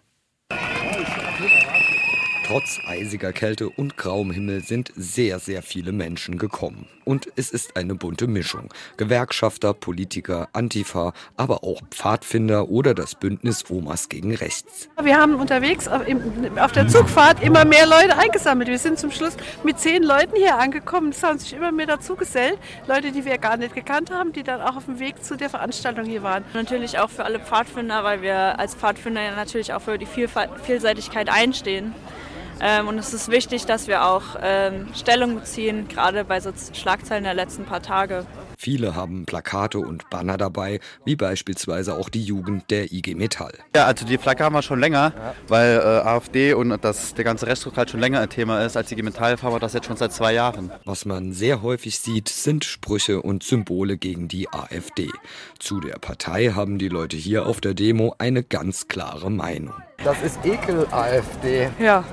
Trotz 2.47 2.79
eisiger 2.87 3.33
Kälte 3.33 3.69
und 3.71 3.97
grauem 3.97 4.31
Himmel 4.31 4.63
sind 4.63 4.93
sehr, 4.95 5.39
sehr 5.41 5.63
viele 5.63 5.93
Menschen 5.93 6.39
gekommen. 6.39 6.87
Und 7.07 7.29
es 7.37 7.51
ist 7.51 7.77
eine 7.77 7.95
bunte 7.95 8.27
Mischung. 8.27 8.69
Gewerkschafter, 8.97 9.73
Politiker, 9.75 10.49
Antifa, 10.53 11.13
aber 11.37 11.63
auch 11.63 11.81
Pfadfinder 11.91 12.69
oder 12.69 12.95
das 12.95 13.15
Bündnis 13.15 13.65
Omas 13.71 14.09
gegen 14.09 14.35
Rechts. 14.35 14.89
Wir 15.01 15.17
haben 15.17 15.37
unterwegs 15.37 15.87
auf 15.87 16.73
der 16.73 16.89
Zugfahrt 16.89 17.41
immer 17.45 17.65
mehr 17.65 17.87
Leute 17.87 18.19
eingesammelt. 18.19 18.69
Wir 18.69 18.81
sind 18.81 18.99
zum 18.99 19.13
Schluss 19.13 19.37
mit 19.63 19.79
zehn 19.79 20.03
Leuten 20.03 20.35
hier 20.35 20.59
angekommen. 20.59 21.11
Es 21.11 21.23
haben 21.23 21.39
sich 21.39 21.53
immer 21.53 21.71
mehr 21.71 21.87
dazu 21.87 22.17
gesellt. 22.17 22.59
Leute, 22.89 23.13
die 23.13 23.25
wir 23.25 23.39
gar 23.39 23.57
nicht 23.57 23.77
gekannt 23.77 24.11
haben, 24.11 24.33
die 24.33 24.43
dann 24.43 24.61
auch 24.61 24.77
auf 24.77 24.87
dem 24.87 24.99
Weg 24.99 25.23
zu 25.23 25.37
der 25.37 25.49
Veranstaltung 25.49 26.07
hier 26.07 26.25
waren. 26.25 26.43
Natürlich 26.55 26.99
auch 26.99 27.11
für 27.11 27.25
alle 27.25 27.39
Pfadfinder, 27.39 28.03
weil 28.03 28.21
wir 28.21 28.59
als 28.59 28.75
Pfadfinder 28.75 29.31
natürlich 29.37 29.73
auch 29.73 29.83
für 29.83 29.97
die 29.97 30.07
Vielseitigkeit 30.07 31.29
einstehen. 31.29 31.95
Ähm, 32.61 32.89
und 32.89 32.99
es 32.99 33.13
ist 33.13 33.31
wichtig, 33.31 33.67
dass 33.67 33.87
wir 33.87 34.05
auch 34.05 34.37
ähm, 34.43 34.89
Stellung 34.95 35.35
beziehen, 35.35 35.89
gerade 35.89 36.25
bei 36.25 36.41
so 36.41 36.51
Schlagzeilen 36.73 37.25
der 37.25 37.35
letzten 37.35 37.65
paar 37.65 37.83
Tage. 37.83 38.27
Viele 38.59 38.95
haben 38.95 39.27
Plakate 39.27 39.79
und 39.79 40.09
Banner 40.09 40.39
dabei, 40.39 40.81
wie 41.05 41.15
beispielsweise 41.15 41.95
auch 41.95 42.09
die 42.09 42.23
Jugend 42.23 42.71
der 42.71 42.91
IG 42.91 43.15
Metall. 43.15 43.53
Ja, 43.75 43.85
also 43.85 44.07
die 44.07 44.17
Flagge 44.17 44.45
haben 44.45 44.55
wir 44.55 44.63
schon 44.63 44.81
länger, 44.81 45.13
ja. 45.15 45.35
weil 45.49 45.77
äh, 45.77 46.09
AfD 46.09 46.55
und 46.55 46.83
das, 46.83 47.15
der 47.15 47.25
ganze 47.25 47.47
Rechtsruck 47.47 47.77
halt 47.77 47.91
schon 47.91 48.01
länger 48.01 48.21
ein 48.21 48.31
Thema 48.31 48.65
ist. 48.65 48.77
Als 48.77 48.91
IG 48.91 49.03
Metall 49.03 49.37
fahren 49.37 49.53
wir 49.53 49.61
das 49.61 49.75
jetzt 49.75 49.87
schon 49.87 49.97
seit 49.97 50.13
zwei 50.13 50.33
Jahren. 50.33 50.71
Was 50.85 51.05
man 51.05 51.33
sehr 51.33 51.61
häufig 51.61 51.99
sieht, 51.99 52.29
sind 52.31 52.65
Sprüche 52.65 53.21
und 53.21 53.43
Symbole 53.43 53.99
gegen 53.99 54.27
die 54.29 54.49
AfD. 54.49 55.11
Zu 55.59 55.81
der 55.81 55.99
Partei 55.99 56.53
haben 56.55 56.79
die 56.79 56.89
Leute 56.89 57.17
hier 57.17 57.47
auf 57.47 57.61
der 57.61 57.75
Demo 57.75 58.15
eine 58.19 58.43
ganz 58.43 58.89
klare 58.89 59.31
Meinung. 59.31 59.75
Das 60.03 60.23
ist 60.23 60.39
Ekel 60.45 60.87
AfD. 60.91 61.69
Ja, 61.79 62.05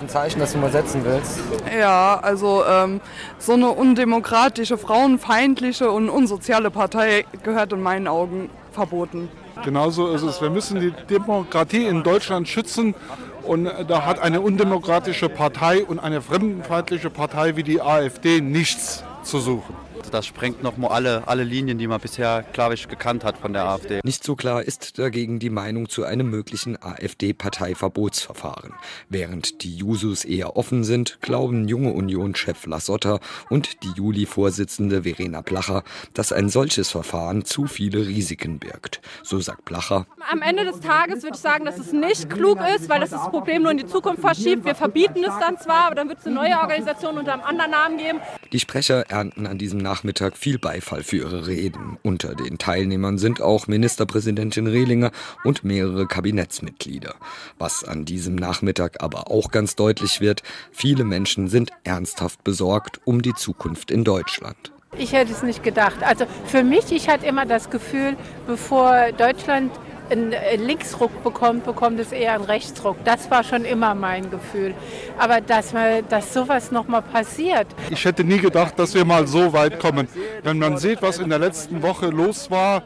ein 0.00 0.08
Zeichen, 0.08 0.40
das 0.40 0.52
du 0.52 0.58
mal 0.58 0.70
setzen 0.70 1.02
willst? 1.04 1.40
Ja, 1.78 2.18
also 2.22 2.64
ähm, 2.68 3.00
so 3.38 3.52
eine 3.52 3.70
undemokratische, 3.70 4.78
frauenfeindliche 4.78 5.90
und 5.90 6.08
unsoziale 6.08 6.70
Partei 6.70 7.24
gehört 7.42 7.72
in 7.72 7.82
meinen 7.82 8.08
Augen 8.08 8.50
verboten. 8.72 9.28
Genauso 9.64 10.08
ist 10.08 10.22
es. 10.22 10.40
Wir 10.40 10.50
müssen 10.50 10.80
die 10.80 10.92
Demokratie 11.08 11.84
in 11.84 12.02
Deutschland 12.02 12.48
schützen. 12.48 12.94
Und 13.42 13.70
da 13.88 14.04
hat 14.04 14.20
eine 14.20 14.40
undemokratische 14.42 15.28
Partei 15.28 15.84
und 15.84 15.98
eine 15.98 16.20
fremdenfeindliche 16.20 17.10
Partei 17.10 17.56
wie 17.56 17.62
die 17.62 17.80
AfD 17.80 18.40
nichts 18.40 19.02
zu 19.22 19.38
suchen. 19.40 19.74
Das 20.10 20.26
sprengt 20.26 20.62
nochmal 20.62 20.90
alle, 20.90 21.28
alle 21.28 21.44
Linien, 21.44 21.78
die 21.78 21.86
man 21.86 22.00
bisher, 22.00 22.44
glaube 22.52 22.74
ich, 22.74 22.88
gekannt 22.88 23.22
hat 23.24 23.36
von 23.38 23.52
der 23.52 23.64
AfD. 23.66 24.00
Nicht 24.02 24.24
so 24.24 24.34
klar 24.34 24.62
ist 24.62 24.98
dagegen 24.98 25.38
die 25.38 25.50
Meinung 25.50 25.88
zu 25.88 26.04
einem 26.04 26.30
möglichen 26.30 26.82
AfD-Parteiverbotsverfahren. 26.82 28.72
Während 29.08 29.62
die 29.62 29.76
Jusos 29.76 30.24
eher 30.24 30.56
offen 30.56 30.82
sind, 30.82 31.18
glauben 31.20 31.68
junge 31.68 31.92
Union-Chef 31.92 32.66
Lassotta 32.66 33.20
und 33.50 33.82
die 33.82 33.92
Juli-Vorsitzende 33.96 35.02
Verena 35.02 35.42
Blacher, 35.42 35.84
dass 36.14 36.32
ein 36.32 36.48
solches 36.48 36.90
Verfahren 36.90 37.44
zu 37.44 37.66
viele 37.66 38.06
Risiken 38.06 38.58
birgt. 38.58 39.00
So 39.22 39.40
sagt 39.40 39.66
Blacher. 39.66 40.06
Am 40.30 40.42
Ende 40.42 40.64
des 40.64 40.80
Tages 40.80 41.22
würde 41.22 41.36
ich 41.36 41.42
sagen, 41.42 41.64
dass 41.64 41.78
es 41.78 41.92
nicht 41.92 42.30
klug 42.30 42.58
ist, 42.74 42.88
weil 42.88 43.00
das 43.00 43.10
das 43.10 43.28
Problem 43.30 43.62
nur 43.62 43.72
in 43.72 43.78
die 43.78 43.86
Zukunft 43.86 44.20
verschiebt. 44.20 44.64
Wir 44.64 44.74
verbieten 44.74 45.22
es 45.24 45.34
dann 45.38 45.58
zwar, 45.58 45.86
aber 45.86 45.94
dann 45.94 46.08
wird 46.08 46.20
es 46.20 46.26
eine 46.26 46.34
neue 46.36 46.58
Organisation 46.58 47.18
unter 47.18 47.34
einem 47.34 47.42
anderen 47.42 47.70
Namen 47.70 47.98
geben. 47.98 48.20
Die 48.52 48.60
Sprecher 48.60 49.10
ernten 49.10 49.46
an 49.46 49.58
diesem 49.58 49.78
Nachmittag 49.90 50.36
viel 50.36 50.60
Beifall 50.60 51.02
für 51.02 51.16
ihre 51.16 51.48
Reden. 51.48 51.98
Unter 52.04 52.36
den 52.36 52.58
Teilnehmern 52.58 53.18
sind 53.18 53.42
auch 53.42 53.66
Ministerpräsidentin 53.66 54.68
Rehlinger 54.68 55.10
und 55.42 55.64
mehrere 55.64 56.06
Kabinettsmitglieder. 56.06 57.16
Was 57.58 57.82
an 57.82 58.04
diesem 58.04 58.36
Nachmittag 58.36 59.02
aber 59.02 59.32
auch 59.32 59.50
ganz 59.50 59.74
deutlich 59.74 60.20
wird, 60.20 60.44
viele 60.70 61.02
Menschen 61.02 61.48
sind 61.48 61.72
ernsthaft 61.82 62.44
besorgt 62.44 63.00
um 63.04 63.20
die 63.20 63.34
Zukunft 63.34 63.90
in 63.90 64.04
Deutschland. 64.04 64.70
Ich 64.96 65.12
hätte 65.12 65.32
es 65.32 65.42
nicht 65.42 65.64
gedacht. 65.64 66.04
Also 66.04 66.24
für 66.46 66.62
mich, 66.62 66.92
ich 66.92 67.08
hatte 67.08 67.26
immer 67.26 67.44
das 67.44 67.68
Gefühl, 67.68 68.16
bevor 68.46 69.10
Deutschland 69.10 69.72
einen 70.10 70.34
Linksruck 70.58 71.22
bekommt, 71.22 71.64
bekommt 71.64 72.00
es 72.00 72.12
eher 72.12 72.34
einen 72.34 72.44
Rechtsruck. 72.44 72.96
Das 73.04 73.30
war 73.30 73.44
schon 73.44 73.64
immer 73.64 73.94
mein 73.94 74.30
Gefühl. 74.30 74.74
Aber 75.18 75.40
dass, 75.40 75.72
man, 75.72 76.06
dass 76.08 76.32
sowas 76.32 76.70
nochmal 76.70 77.02
passiert. 77.02 77.66
Ich 77.90 78.04
hätte 78.04 78.24
nie 78.24 78.38
gedacht, 78.38 78.78
dass 78.78 78.94
wir 78.94 79.04
mal 79.04 79.26
so 79.26 79.52
weit 79.52 79.78
kommen. 79.78 80.08
Wenn 80.42 80.58
man 80.58 80.78
sieht, 80.78 81.02
was 81.02 81.18
in 81.18 81.28
der 81.28 81.38
letzten 81.38 81.82
Woche 81.82 82.06
los 82.06 82.50
war, 82.50 82.82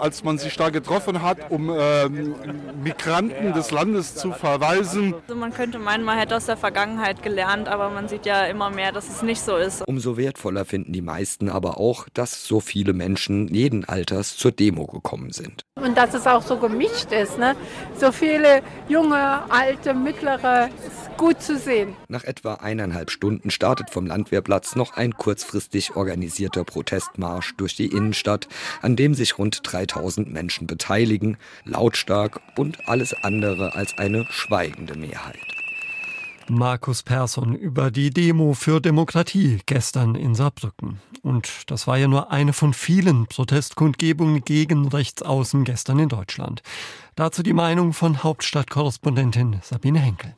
als 0.00 0.24
man 0.24 0.38
sich 0.38 0.56
da 0.56 0.70
getroffen 0.70 1.22
hat, 1.22 1.50
um 1.50 1.70
äh, 1.70 2.08
Migranten 2.08 3.52
des 3.52 3.70
Landes 3.70 4.14
zu 4.14 4.32
verweisen. 4.32 5.14
Also 5.28 5.38
man 5.38 5.52
könnte 5.52 5.78
meinen, 5.78 6.04
man 6.04 6.18
hätte 6.18 6.36
aus 6.36 6.46
der 6.46 6.56
Vergangenheit 6.56 7.22
gelernt, 7.22 7.68
aber 7.68 7.90
man 7.90 8.08
sieht 8.08 8.26
ja 8.26 8.44
immer 8.44 8.70
mehr, 8.70 8.92
dass 8.92 9.08
es 9.08 9.22
nicht 9.22 9.40
so 9.40 9.56
ist. 9.56 9.86
Umso 9.86 10.16
wertvoller 10.16 10.64
finden 10.64 10.92
die 10.92 11.02
meisten 11.02 11.48
aber 11.48 11.78
auch, 11.78 12.08
dass 12.14 12.46
so 12.46 12.60
viele 12.60 12.92
Menschen 12.92 13.48
jeden 13.48 13.84
Alters 13.84 14.36
zur 14.36 14.52
Demo 14.52 14.86
gekommen 14.86 15.32
sind. 15.32 15.62
Und 15.76 15.96
dass 15.96 16.14
es 16.14 16.26
auch 16.26 16.42
so 16.42 16.56
gemischt 16.56 17.12
ist. 17.12 17.38
Ne? 17.38 17.56
So 17.96 18.12
viele 18.12 18.62
junge, 18.88 19.50
alte, 19.50 19.94
mittlere, 19.94 20.68
ist 20.86 21.09
gut 21.20 21.42
zu 21.42 21.58
sehen. 21.58 21.94
Nach 22.08 22.24
etwa 22.24 22.54
eineinhalb 22.54 23.10
Stunden 23.10 23.50
startet 23.50 23.90
vom 23.90 24.06
Landwehrplatz 24.06 24.74
noch 24.74 24.94
ein 24.94 25.12
kurzfristig 25.12 25.94
organisierter 25.94 26.64
Protestmarsch 26.64 27.54
durch 27.58 27.76
die 27.76 27.88
Innenstadt, 27.88 28.48
an 28.80 28.96
dem 28.96 29.12
sich 29.12 29.36
rund 29.36 29.60
3000 29.62 30.32
Menschen 30.32 30.66
beteiligen, 30.66 31.36
lautstark 31.66 32.40
und 32.56 32.88
alles 32.88 33.12
andere 33.22 33.74
als 33.74 33.98
eine 33.98 34.24
schweigende 34.30 34.96
Mehrheit. 34.96 35.36
Markus 36.48 37.02
Persson 37.02 37.54
über 37.54 37.90
die 37.90 38.08
Demo 38.08 38.54
für 38.54 38.80
Demokratie 38.80 39.58
gestern 39.66 40.14
in 40.14 40.34
Saarbrücken. 40.34 41.00
Und 41.20 41.70
das 41.70 41.86
war 41.86 41.98
ja 41.98 42.08
nur 42.08 42.32
eine 42.32 42.54
von 42.54 42.72
vielen 42.72 43.26
Protestkundgebungen 43.26 44.40
gegen 44.42 44.88
Rechtsaußen 44.88 45.64
gestern 45.64 45.98
in 45.98 46.08
Deutschland. 46.08 46.62
Dazu 47.14 47.42
die 47.42 47.52
Meinung 47.52 47.92
von 47.92 48.22
Hauptstadtkorrespondentin 48.22 49.60
Sabine 49.62 49.98
Henkel. 49.98 50.34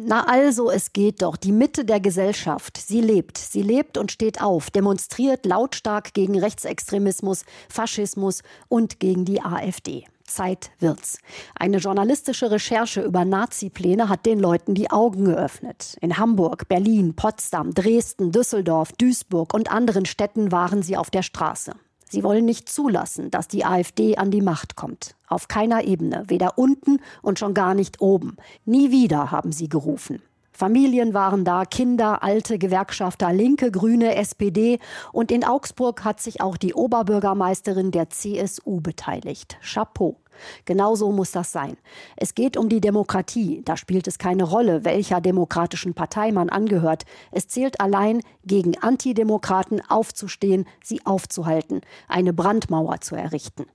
Na 0.00 0.28
also, 0.28 0.70
es 0.70 0.92
geht 0.92 1.22
doch. 1.22 1.36
Die 1.36 1.50
Mitte 1.50 1.84
der 1.84 1.98
Gesellschaft, 1.98 2.76
sie 2.76 3.00
lebt. 3.00 3.36
Sie 3.36 3.62
lebt 3.62 3.98
und 3.98 4.12
steht 4.12 4.40
auf, 4.40 4.70
demonstriert 4.70 5.44
lautstark 5.44 6.14
gegen 6.14 6.38
Rechtsextremismus, 6.38 7.44
Faschismus 7.68 8.42
und 8.68 9.00
gegen 9.00 9.24
die 9.24 9.42
AfD. 9.42 10.04
Zeit 10.22 10.70
wird's. 10.78 11.18
Eine 11.58 11.78
journalistische 11.78 12.48
Recherche 12.48 13.00
über 13.02 13.24
Nazi-Pläne 13.24 14.08
hat 14.08 14.24
den 14.24 14.38
Leuten 14.38 14.76
die 14.76 14.88
Augen 14.88 15.24
geöffnet. 15.24 15.96
In 16.00 16.16
Hamburg, 16.16 16.68
Berlin, 16.68 17.14
Potsdam, 17.16 17.74
Dresden, 17.74 18.30
Düsseldorf, 18.30 18.92
Duisburg 18.92 19.52
und 19.52 19.68
anderen 19.72 20.06
Städten 20.06 20.52
waren 20.52 20.82
sie 20.82 20.96
auf 20.96 21.10
der 21.10 21.22
Straße. 21.22 21.72
Sie 22.10 22.22
wollen 22.22 22.44
nicht 22.44 22.68
zulassen, 22.68 23.30
dass 23.30 23.48
die 23.48 23.64
AfD 23.64 24.16
an 24.16 24.30
die 24.30 24.42
Macht 24.42 24.76
kommt. 24.76 25.14
Auf 25.28 25.48
keiner 25.48 25.84
Ebene, 25.84 26.24
weder 26.28 26.58
unten 26.58 27.00
und 27.22 27.38
schon 27.38 27.54
gar 27.54 27.74
nicht 27.74 28.00
oben. 28.00 28.36
Nie 28.64 28.90
wieder 28.90 29.30
haben 29.30 29.52
sie 29.52 29.68
gerufen. 29.68 30.22
Familien 30.58 31.14
waren 31.14 31.44
da, 31.44 31.64
Kinder, 31.64 32.24
alte 32.24 32.58
Gewerkschafter, 32.58 33.32
Linke, 33.32 33.70
Grüne, 33.70 34.16
SPD. 34.16 34.80
Und 35.12 35.30
in 35.30 35.44
Augsburg 35.44 36.04
hat 36.04 36.20
sich 36.20 36.40
auch 36.40 36.56
die 36.56 36.74
Oberbürgermeisterin 36.74 37.92
der 37.92 38.10
CSU 38.10 38.80
beteiligt. 38.80 39.56
Chapeau. 39.62 40.16
Genauso 40.64 41.12
muss 41.12 41.32
das 41.32 41.52
sein. 41.52 41.76
Es 42.16 42.34
geht 42.34 42.56
um 42.56 42.68
die 42.68 42.80
Demokratie. 42.80 43.62
Da 43.64 43.76
spielt 43.76 44.06
es 44.06 44.18
keine 44.18 44.44
Rolle, 44.44 44.84
welcher 44.84 45.20
demokratischen 45.20 45.94
Partei 45.94 46.32
man 46.32 46.48
angehört. 46.48 47.04
Es 47.30 47.48
zählt 47.48 47.80
allein, 47.80 48.20
gegen 48.44 48.78
Antidemokraten 48.78 49.82
aufzustehen, 49.88 50.66
sie 50.82 51.04
aufzuhalten, 51.04 51.80
eine 52.08 52.32
Brandmauer 52.32 53.00
zu 53.00 53.14
errichten. 53.14 53.66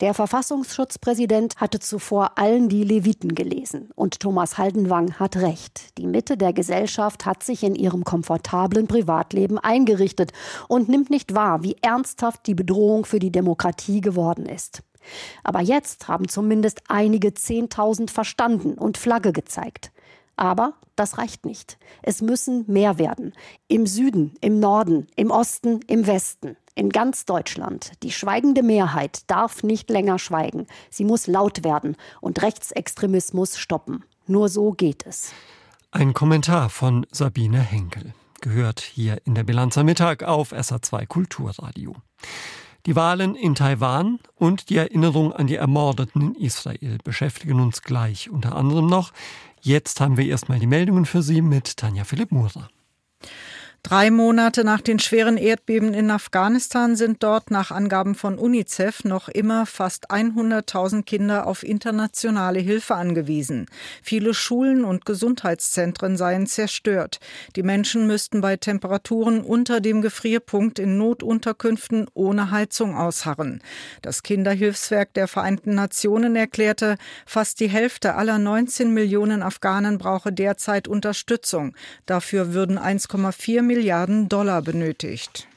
Der 0.00 0.14
Verfassungsschutzpräsident 0.14 1.56
hatte 1.56 1.80
zuvor 1.80 2.38
allen 2.38 2.68
die 2.68 2.84
Leviten 2.84 3.34
gelesen. 3.34 3.90
Und 3.96 4.20
Thomas 4.20 4.56
Haldenwang 4.56 5.14
hat 5.14 5.36
recht. 5.36 5.98
Die 5.98 6.06
Mitte 6.06 6.36
der 6.36 6.52
Gesellschaft 6.52 7.26
hat 7.26 7.42
sich 7.42 7.64
in 7.64 7.74
ihrem 7.74 8.04
komfortablen 8.04 8.86
Privatleben 8.86 9.58
eingerichtet 9.58 10.30
und 10.68 10.88
nimmt 10.88 11.10
nicht 11.10 11.34
wahr, 11.34 11.64
wie 11.64 11.76
ernsthaft 11.82 12.46
die 12.46 12.54
Bedrohung 12.54 13.06
für 13.06 13.18
die 13.18 13.32
Demokratie 13.32 14.00
geworden 14.00 14.46
ist. 14.46 14.82
Aber 15.44 15.60
jetzt 15.60 16.08
haben 16.08 16.28
zumindest 16.28 16.82
einige 16.88 17.34
Zehntausend 17.34 18.10
verstanden 18.10 18.74
und 18.74 18.98
Flagge 18.98 19.32
gezeigt. 19.32 19.92
Aber 20.36 20.74
das 20.94 21.18
reicht 21.18 21.44
nicht. 21.44 21.78
Es 22.02 22.22
müssen 22.22 22.64
mehr 22.66 22.98
werden. 22.98 23.32
Im 23.66 23.86
Süden, 23.86 24.34
im 24.40 24.60
Norden, 24.60 25.08
im 25.16 25.30
Osten, 25.30 25.80
im 25.86 26.06
Westen, 26.06 26.56
in 26.74 26.90
ganz 26.90 27.24
Deutschland. 27.24 27.92
Die 28.02 28.12
schweigende 28.12 28.62
Mehrheit 28.62 29.22
darf 29.28 29.62
nicht 29.62 29.90
länger 29.90 30.18
schweigen. 30.18 30.66
Sie 30.90 31.04
muss 31.04 31.26
laut 31.26 31.64
werden 31.64 31.96
und 32.20 32.40
Rechtsextremismus 32.42 33.58
stoppen. 33.58 34.04
Nur 34.26 34.48
so 34.48 34.72
geht 34.72 35.06
es. 35.06 35.32
Ein 35.90 36.14
Kommentar 36.14 36.68
von 36.68 37.06
Sabine 37.10 37.60
Henkel. 37.60 38.12
Gehört 38.40 38.80
hier 38.80 39.20
in 39.24 39.34
der 39.34 39.42
Bilanz 39.42 39.76
am 39.76 39.86
Mittag 39.86 40.22
auf 40.22 40.52
SA2 40.52 41.06
Kulturradio. 41.06 41.96
Die 42.88 42.96
Wahlen 42.96 43.34
in 43.34 43.54
Taiwan 43.54 44.18
und 44.34 44.70
die 44.70 44.78
Erinnerung 44.78 45.34
an 45.34 45.46
die 45.46 45.56
Ermordeten 45.56 46.22
in 46.22 46.34
Israel 46.42 46.96
beschäftigen 47.04 47.60
uns 47.60 47.82
gleich 47.82 48.30
unter 48.30 48.56
anderem 48.56 48.86
noch. 48.86 49.12
Jetzt 49.60 50.00
haben 50.00 50.16
wir 50.16 50.24
erstmal 50.24 50.58
die 50.58 50.66
Meldungen 50.66 51.04
für 51.04 51.20
Sie 51.20 51.42
mit 51.42 51.76
Tanja 51.76 52.04
Philipp 52.04 52.32
Murer. 52.32 52.70
Drei 53.84 54.10
Monate 54.10 54.64
nach 54.64 54.80
den 54.80 54.98
schweren 54.98 55.36
Erdbeben 55.36 55.94
in 55.94 56.10
Afghanistan 56.10 56.96
sind 56.96 57.22
dort 57.22 57.50
nach 57.52 57.70
Angaben 57.70 58.16
von 58.16 58.36
UNICEF 58.36 59.04
noch 59.04 59.28
immer 59.28 59.66
fast 59.66 60.10
100.000 60.10 61.04
Kinder 61.04 61.46
auf 61.46 61.62
internationale 61.62 62.58
Hilfe 62.58 62.96
angewiesen. 62.96 63.66
Viele 64.02 64.34
Schulen 64.34 64.84
und 64.84 65.06
Gesundheitszentren 65.06 66.16
seien 66.16 66.46
zerstört. 66.46 67.20
Die 67.54 67.62
Menschen 67.62 68.06
müssten 68.08 68.40
bei 68.40 68.56
Temperaturen 68.56 69.40
unter 69.42 69.80
dem 69.80 70.02
Gefrierpunkt 70.02 70.80
in 70.80 70.98
Notunterkünften 70.98 72.08
ohne 72.14 72.50
Heizung 72.50 72.96
ausharren. 72.96 73.62
Das 74.02 74.24
Kinderhilfswerk 74.24 75.14
der 75.14 75.28
Vereinten 75.28 75.74
Nationen 75.74 76.34
erklärte, 76.34 76.96
fast 77.24 77.60
die 77.60 77.68
Hälfte 77.68 78.16
aller 78.16 78.38
19 78.38 78.92
Millionen 78.92 79.42
Afghanen 79.42 79.98
brauche 79.98 80.32
derzeit 80.32 80.88
Unterstützung. 80.88 81.74
Dafür 82.04 82.52
würden 82.52 82.78
1,4 82.78 83.67
Milliarden 83.68 84.28
Dollar 84.28 84.62
benötigt. 84.62 85.47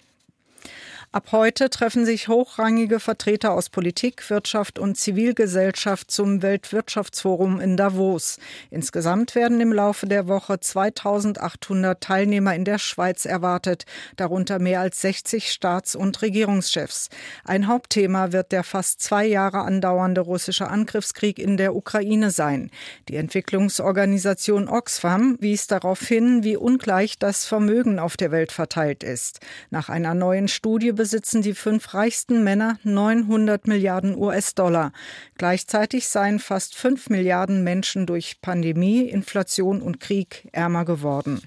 Ab 1.13 1.33
heute 1.33 1.69
treffen 1.69 2.05
sich 2.05 2.29
hochrangige 2.29 3.01
Vertreter 3.01 3.51
aus 3.51 3.69
Politik, 3.69 4.29
Wirtschaft 4.29 4.79
und 4.79 4.95
Zivilgesellschaft 4.95 6.09
zum 6.09 6.41
Weltwirtschaftsforum 6.41 7.59
in 7.59 7.75
Davos. 7.75 8.37
Insgesamt 8.69 9.35
werden 9.35 9.59
im 9.59 9.73
Laufe 9.73 10.05
der 10.05 10.29
Woche 10.29 10.61
2800 10.61 12.01
Teilnehmer 12.01 12.55
in 12.55 12.63
der 12.63 12.77
Schweiz 12.77 13.25
erwartet, 13.25 13.83
darunter 14.15 14.59
mehr 14.59 14.79
als 14.79 15.01
60 15.01 15.51
Staats- 15.51 15.97
und 15.97 16.21
Regierungschefs. 16.21 17.09
Ein 17.43 17.67
Hauptthema 17.67 18.31
wird 18.31 18.53
der 18.53 18.63
fast 18.63 19.01
zwei 19.01 19.25
Jahre 19.25 19.63
andauernde 19.63 20.21
russische 20.21 20.69
Angriffskrieg 20.69 21.39
in 21.39 21.57
der 21.57 21.75
Ukraine 21.75 22.31
sein. 22.31 22.71
Die 23.09 23.17
Entwicklungsorganisation 23.17 24.69
Oxfam 24.69 25.35
wies 25.41 25.67
darauf 25.67 25.99
hin, 25.99 26.45
wie 26.45 26.55
ungleich 26.55 27.19
das 27.19 27.45
Vermögen 27.45 27.99
auf 27.99 28.15
der 28.15 28.31
Welt 28.31 28.53
verteilt 28.53 29.03
ist. 29.03 29.41
Nach 29.71 29.89
einer 29.89 30.13
neuen 30.13 30.47
Studie 30.47 31.00
besitzen 31.01 31.41
die 31.41 31.55
fünf 31.55 31.95
reichsten 31.95 32.43
Männer 32.43 32.77
900 32.83 33.65
Milliarden 33.65 34.15
US-Dollar. 34.15 34.91
Gleichzeitig 35.35 36.07
seien 36.07 36.37
fast 36.37 36.75
fünf 36.75 37.09
Milliarden 37.09 37.63
Menschen 37.63 38.05
durch 38.05 38.39
Pandemie, 38.39 39.09
Inflation 39.09 39.81
und 39.81 39.99
Krieg 39.99 40.47
ärmer 40.51 40.85
geworden. 40.85 41.41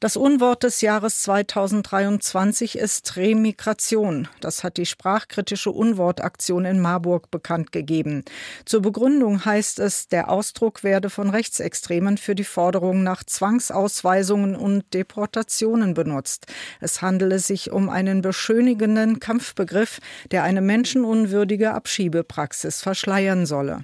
Das 0.00 0.16
Unwort 0.16 0.62
des 0.62 0.80
Jahres 0.80 1.20
2023 1.24 2.78
ist 2.78 3.18
Remigration. 3.18 4.28
Das 4.40 4.64
hat 4.64 4.78
die 4.78 4.86
sprachkritische 4.86 5.70
Unwortaktion 5.70 6.64
in 6.64 6.80
Marburg 6.80 7.30
bekannt 7.30 7.70
gegeben. 7.70 8.24
Zur 8.64 8.80
Begründung 8.80 9.44
heißt 9.44 9.78
es, 9.78 10.08
der 10.08 10.30
Ausdruck 10.30 10.82
werde 10.84 11.10
von 11.10 11.28
Rechtsextremen 11.28 12.16
für 12.16 12.34
die 12.34 12.44
Forderung 12.44 13.02
nach 13.02 13.24
Zwangsausweisungen 13.24 14.56
und 14.56 14.86
Deportationen 14.94 15.92
benutzt. 15.92 16.46
Es 16.80 17.02
handele 17.02 17.38
sich 17.38 17.70
um 17.70 17.90
einen 17.90 18.22
beschönigenden 18.22 19.20
Kampfbegriff, 19.20 20.00
der 20.30 20.44
eine 20.44 20.62
menschenunwürdige 20.62 21.74
Abschiebepraxis 21.74 22.80
verschleiern 22.80 23.44
solle. 23.44 23.82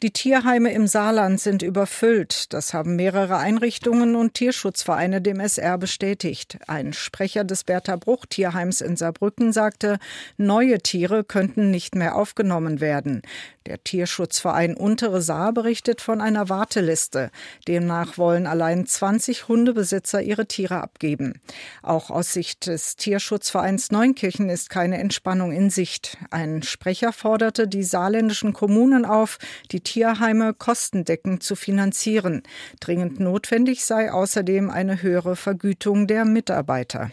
Die 0.00 0.12
Tierheime 0.12 0.72
im 0.72 0.86
Saarland 0.86 1.40
sind 1.40 1.60
überfüllt. 1.62 2.52
Das 2.52 2.72
haben 2.72 2.94
mehrere 2.94 3.38
Einrichtungen 3.38 4.14
und 4.14 4.34
Tierschutzvereine 4.34 5.20
dem 5.20 5.40
SR 5.40 5.76
bestätigt. 5.76 6.56
Ein 6.68 6.92
Sprecher 6.92 7.42
des 7.42 7.64
Bertha 7.64 7.96
Bruch 7.96 8.24
Tierheims 8.26 8.80
in 8.80 8.96
Saarbrücken 8.96 9.52
sagte, 9.52 9.98
neue 10.36 10.78
Tiere 10.78 11.24
könnten 11.24 11.72
nicht 11.72 11.96
mehr 11.96 12.14
aufgenommen 12.14 12.80
werden. 12.80 13.22
Der 13.66 13.82
Tierschutzverein 13.84 14.76
Untere 14.76 15.20
Saar 15.20 15.52
berichtet 15.52 16.00
von 16.00 16.20
einer 16.22 16.48
Warteliste. 16.48 17.30
Demnach 17.66 18.16
wollen 18.16 18.46
allein 18.46 18.86
20 18.86 19.48
Hundebesitzer 19.48 20.22
ihre 20.22 20.46
Tiere 20.46 20.80
abgeben. 20.80 21.40
Auch 21.82 22.08
aus 22.10 22.32
Sicht 22.32 22.66
des 22.66 22.96
Tierschutzvereins 22.96 23.90
Neunkirchen 23.90 24.48
ist 24.48 24.70
keine 24.70 24.96
Entspannung 24.98 25.52
in 25.52 25.68
Sicht. 25.68 26.16
Ein 26.30 26.62
Sprecher 26.62 27.12
forderte 27.12 27.68
die 27.68 27.82
saarländischen 27.82 28.54
Kommunen 28.54 29.04
auf, 29.04 29.36
die 29.70 29.80
Tierheime 29.88 30.52
kostendeckend 30.52 31.42
zu 31.42 31.56
finanzieren. 31.56 32.42
Dringend 32.78 33.20
notwendig 33.20 33.86
sei 33.86 34.12
außerdem 34.12 34.68
eine 34.68 35.00
höhere 35.00 35.34
Vergütung 35.34 36.06
der 36.06 36.26
Mitarbeiter. 36.26 37.10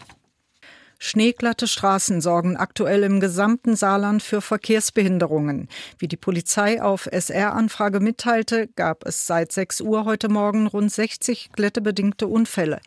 Schneeglatte 1.08 1.68
Straßen 1.68 2.20
sorgen 2.20 2.58
aktuell 2.58 3.04
im 3.04 3.20
gesamten 3.20 3.76
Saarland 3.76 4.24
für 4.24 4.42
Verkehrsbehinderungen. 4.42 5.70
Wie 6.00 6.08
die 6.08 6.18
Polizei 6.18 6.82
auf 6.82 7.06
SR-Anfrage 7.06 8.00
mitteilte, 8.00 8.68
gab 8.76 9.06
es 9.06 9.28
seit 9.28 9.52
6 9.52 9.82
Uhr 9.82 10.06
heute 10.06 10.30
Morgen 10.30 10.66
rund 10.66 10.92
60 10.92 11.52
glättebedingte 11.54 12.26
Unfälle. 12.26 12.80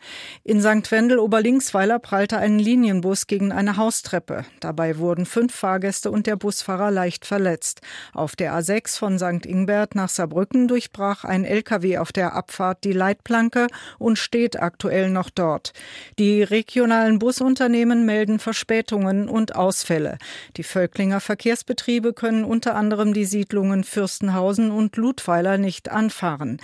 In 0.43 0.61
St. 0.61 0.91
Wendel 0.91 1.17
Oberlingsweiler 1.19 1.97
prallte 1.99 2.37
ein 2.37 2.59
Linienbus 2.59 3.25
gegen 3.27 3.53
eine 3.53 3.77
Haustreppe. 3.77 4.43
Dabei 4.59 4.97
wurden 4.97 5.25
fünf 5.25 5.55
Fahrgäste 5.55 6.11
und 6.11 6.27
der 6.27 6.35
Busfahrer 6.35 6.91
leicht 6.91 7.25
verletzt. 7.25 7.79
Auf 8.13 8.35
der 8.35 8.53
A6 8.53 8.97
von 8.97 9.17
St. 9.17 9.45
Ingbert 9.45 9.95
nach 9.95 10.09
Saarbrücken 10.09 10.67
durchbrach 10.67 11.23
ein 11.23 11.45
LKW 11.45 11.99
auf 11.99 12.11
der 12.11 12.33
Abfahrt 12.33 12.83
die 12.83 12.91
Leitplanke 12.91 13.67
und 13.97 14.19
steht 14.19 14.61
aktuell 14.61 15.09
noch 15.09 15.29
dort. 15.29 15.71
Die 16.17 16.43
regionalen 16.43 17.17
Busunternehmen 17.17 17.99
Unternehmen 17.99 18.08
melden 18.09 18.39
Verspätungen 18.39 19.29
und 19.29 19.55
Ausfälle. 19.55 20.17
Die 20.57 20.63
Völklinger 20.63 21.19
Verkehrsbetriebe 21.19 22.11
können 22.13 22.43
unter 22.43 22.73
anderem 22.73 23.13
die 23.13 23.25
Siedlungen 23.25 23.83
Fürstenhausen 23.83 24.71
und 24.71 24.97
Ludweiler 24.97 25.59
nicht 25.59 25.91
anfahren. 25.91 26.59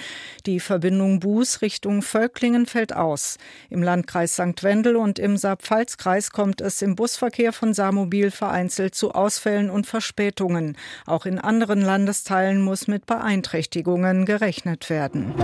Die 0.48 0.60
Verbindung 0.60 1.20
Buß 1.20 1.62
Richtung 1.62 2.02
Völklingen 2.02 2.66
fällt 2.66 2.96
aus. 2.96 3.38
Im 3.70 3.84
Landkreis 3.84 4.34
St. 4.34 4.64
Wendel 4.64 4.96
und 4.96 5.20
im 5.20 5.38
Saar-Pfalz-Kreis 5.38 6.32
kommt 6.32 6.62
es 6.62 6.82
im 6.82 6.96
Busverkehr 6.96 7.54
von 7.54 7.76
Saarmobil 7.76 8.32
vereinzelt 8.32 8.96
zu 8.96 9.12
Ausfällen 9.12 9.70
und 9.70 9.86
Verspätungen. 9.86 10.76
Auch 11.06 11.28
in 11.28 11.38
anderen 11.38 11.82
Landesteilen 11.82 12.60
muss 12.60 12.88
mit 12.88 13.06
Beeinträchtigungen 13.06 14.26
gerechnet 14.26 14.90
werden. 14.90 15.36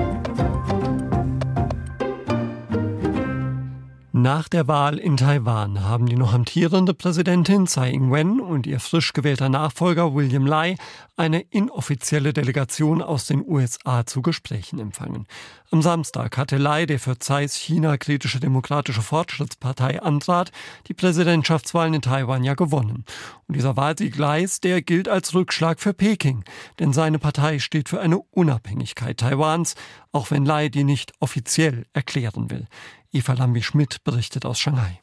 Nach 4.21 4.47
der 4.47 4.67
Wahl 4.67 4.99
in 4.99 5.17
Taiwan 5.17 5.83
haben 5.83 6.05
die 6.05 6.15
noch 6.15 6.31
amtierende 6.31 6.93
Präsidentin 6.93 7.65
Tsai 7.65 7.89
Ing-wen 7.89 8.39
und 8.39 8.67
ihr 8.67 8.79
frisch 8.79 9.13
gewählter 9.13 9.49
Nachfolger 9.49 10.13
William 10.13 10.45
Lai 10.45 10.75
eine 11.17 11.41
inoffizielle 11.41 12.31
Delegation 12.31 13.01
aus 13.01 13.25
den 13.25 13.43
USA 13.43 14.05
zu 14.05 14.21
Gesprächen 14.21 14.77
empfangen. 14.77 15.25
Am 15.73 15.81
Samstag 15.81 16.35
hatte 16.35 16.57
Lai, 16.57 16.85
der 16.85 16.99
für 16.99 17.17
Tsais 17.17 17.55
China-kritische 17.55 18.41
Demokratische 18.41 19.01
Fortschrittspartei 19.01 20.01
antrat, 20.01 20.51
die 20.87 20.93
Präsidentschaftswahlen 20.93 21.93
in 21.93 22.01
Taiwan 22.01 22.43
ja 22.43 22.55
gewonnen. 22.55 23.05
Und 23.47 23.55
dieser 23.55 23.77
Wahlsieg 23.77 24.17
Lais, 24.17 24.59
der 24.59 24.81
gilt 24.81 25.07
als 25.07 25.33
Rückschlag 25.33 25.79
für 25.79 25.93
Peking, 25.93 26.43
denn 26.79 26.91
seine 26.91 27.19
Partei 27.19 27.59
steht 27.59 27.87
für 27.87 28.01
eine 28.01 28.19
Unabhängigkeit 28.19 29.17
Taiwans, 29.17 29.75
auch 30.11 30.29
wenn 30.29 30.43
Lai 30.43 30.67
die 30.67 30.83
nicht 30.83 31.13
offiziell 31.21 31.85
erklären 31.93 32.51
will. 32.51 32.67
Eva 33.13 33.31
Lambi-Schmidt 33.31 34.03
berichtet 34.03 34.45
aus 34.45 34.59
Shanghai. 34.59 34.99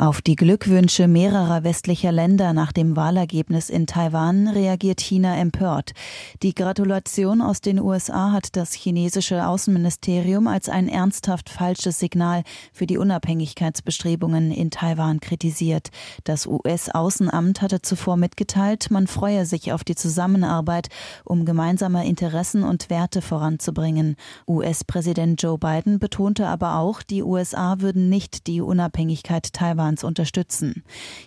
Auf 0.00 0.22
die 0.22 0.36
Glückwünsche 0.36 1.08
mehrerer 1.08 1.64
westlicher 1.64 2.12
Länder 2.12 2.52
nach 2.52 2.70
dem 2.70 2.94
Wahlergebnis 2.94 3.68
in 3.68 3.88
Taiwan 3.88 4.46
reagiert 4.46 5.00
China 5.00 5.36
empört. 5.36 5.90
Die 6.44 6.54
Gratulation 6.54 7.42
aus 7.42 7.60
den 7.60 7.80
USA 7.80 8.30
hat 8.30 8.54
das 8.54 8.74
chinesische 8.74 9.44
Außenministerium 9.48 10.46
als 10.46 10.68
ein 10.68 10.88
ernsthaft 10.88 11.50
falsches 11.50 11.98
Signal 11.98 12.44
für 12.72 12.86
die 12.86 12.96
Unabhängigkeitsbestrebungen 12.96 14.52
in 14.52 14.70
Taiwan 14.70 15.18
kritisiert. 15.18 15.88
Das 16.22 16.46
US-Außenamt 16.46 17.60
hatte 17.60 17.82
zuvor 17.82 18.16
mitgeteilt, 18.16 18.92
man 18.92 19.08
freue 19.08 19.46
sich 19.46 19.72
auf 19.72 19.82
die 19.82 19.96
Zusammenarbeit, 19.96 20.90
um 21.24 21.44
gemeinsame 21.44 22.06
Interessen 22.06 22.62
und 22.62 22.88
Werte 22.88 23.20
voranzubringen. 23.20 24.14
US-Präsident 24.46 25.42
Joe 25.42 25.58
Biden 25.58 25.98
betonte 25.98 26.46
aber 26.46 26.76
auch, 26.76 27.02
die 27.02 27.24
USA 27.24 27.80
würden 27.80 28.08
nicht 28.08 28.46
die 28.46 28.60
Unabhängigkeit 28.60 29.52
Taiwan 29.52 29.87
Taiwans 29.88 30.04
unterstützen. 30.04 30.82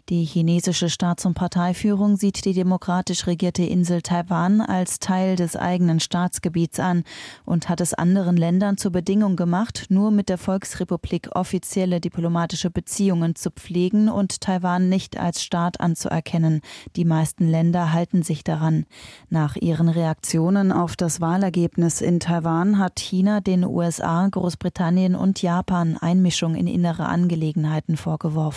Die 0.09 0.23
chinesische 0.23 0.89
Staats- 0.89 1.25
und 1.25 1.33
Parteiführung 1.33 2.17
sieht 2.17 2.45
die 2.45 2.53
demokratisch 2.53 3.25
regierte 3.27 3.63
Insel 3.63 4.01
Taiwan 4.01 4.61
als 4.61 4.99
Teil 4.99 5.35
des 5.35 5.55
eigenen 5.55 5.99
Staatsgebiets 5.99 6.79
an 6.79 7.03
und 7.45 7.69
hat 7.69 7.81
es 7.81 7.93
anderen 7.93 8.37
Ländern 8.37 8.77
zur 8.77 8.91
Bedingung 8.91 9.35
gemacht, 9.35 9.85
nur 9.89 10.11
mit 10.11 10.29
der 10.29 10.37
Volksrepublik 10.37 11.29
offizielle 11.35 11.99
diplomatische 11.99 12.69
Beziehungen 12.69 13.35
zu 13.35 13.49
pflegen 13.49 14.09
und 14.09 14.41
Taiwan 14.41 14.89
nicht 14.89 15.17
als 15.17 15.43
Staat 15.43 15.79
anzuerkennen. 15.79 16.61
Die 16.95 17.05
meisten 17.05 17.47
Länder 17.47 17.93
halten 17.93 18.21
sich 18.21 18.43
daran. 18.43 18.85
Nach 19.29 19.55
ihren 19.55 19.89
Reaktionen 19.89 20.71
auf 20.71 20.95
das 20.95 21.19
Wahlergebnis 21.19 22.01
in 22.01 22.19
Taiwan 22.19 22.77
hat 22.77 22.99
China 22.99 23.41
den 23.41 23.65
USA, 23.65 24.27
Großbritannien 24.27 25.15
und 25.15 25.41
Japan 25.41 25.97
Einmischung 25.97 26.55
in 26.55 26.67
innere 26.67 27.05
Angelegenheiten 27.05 27.97
vorgeworfen. 27.97 28.50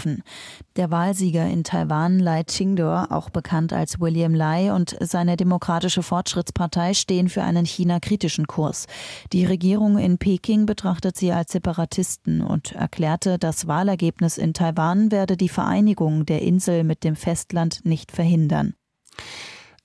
Der 0.77 0.91
Wahlsieger 0.91 1.47
in 1.47 1.65
Taiwan, 1.65 2.19
Lai 2.19 2.43
Ching-dor, 2.43 3.09
auch 3.11 3.31
bekannt 3.31 3.73
als 3.73 4.01
William 4.01 4.35
Lai, 4.35 4.73
und 4.73 4.97
seine 5.01 5.37
Demokratische 5.37 6.03
Fortschrittspartei 6.03 6.95
stehen 6.95 7.29
für 7.29 7.43
einen 7.43 7.65
China-kritischen 7.65 8.47
Kurs. 8.47 8.87
Die 9.33 9.45
Regierung 9.45 9.99
in 9.99 10.19
Peking 10.19 10.67
betrachtet 10.67 11.17
sie 11.17 11.33
als 11.33 11.53
Separatisten 11.53 12.43
und 12.43 12.73
erklärte, 12.73 13.39
das 13.39 13.67
Wahlergebnis 13.67 14.39
in 14.39 14.55
Taiwan 14.55 15.11
werde 15.11 15.37
die 15.37 15.49
Vereinigung 15.49 16.27
der 16.27 16.43
Insel 16.43 16.85
mit 16.85 17.05
dem 17.05 17.17
Festland 17.17 17.85
nicht 17.85 18.13
verhindern. 18.13 18.75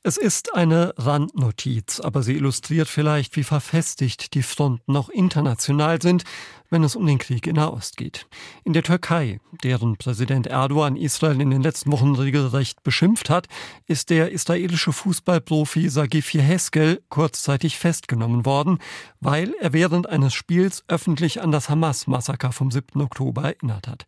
Es 0.01 0.15
ist 0.15 0.55
eine 0.55 0.93
Randnotiz, 0.95 1.99
aber 1.99 2.23
sie 2.23 2.35
illustriert 2.35 2.87
vielleicht, 2.87 3.35
wie 3.35 3.43
verfestigt 3.43 4.33
die 4.33 4.43
Fronten 4.43 4.95
auch 4.95 5.09
international 5.09 6.01
sind, 6.01 6.23
wenn 6.69 6.85
es 6.85 6.95
um 6.95 7.05
den 7.05 7.17
Krieg 7.17 7.45
in 7.45 7.57
Nahost 7.57 7.97
geht. 7.97 8.25
In 8.63 8.71
der 8.71 8.83
Türkei, 8.83 9.41
deren 9.61 9.97
Präsident 9.97 10.47
Erdogan 10.47 10.95
Israel 10.95 11.41
in 11.41 11.49
den 11.49 11.61
letzten 11.61 11.91
Wochen 11.91 12.15
regelrecht 12.15 12.81
beschimpft 12.81 13.29
hat, 13.29 13.47
ist 13.87 14.09
der 14.09 14.31
israelische 14.31 14.93
Fußballprofi 14.93 15.89
Sagif 15.89 16.33
Heskel 16.33 17.03
kurzzeitig 17.09 17.77
festgenommen 17.77 18.45
worden, 18.45 18.79
weil 19.19 19.53
er 19.59 19.73
während 19.73 20.07
eines 20.07 20.33
Spiels 20.33 20.85
öffentlich 20.87 21.41
an 21.41 21.51
das 21.51 21.69
Hamas-Massaker 21.69 22.53
vom 22.53 22.71
7. 22.71 23.01
Oktober 23.01 23.43
erinnert 23.43 23.89
hat. 23.89 24.05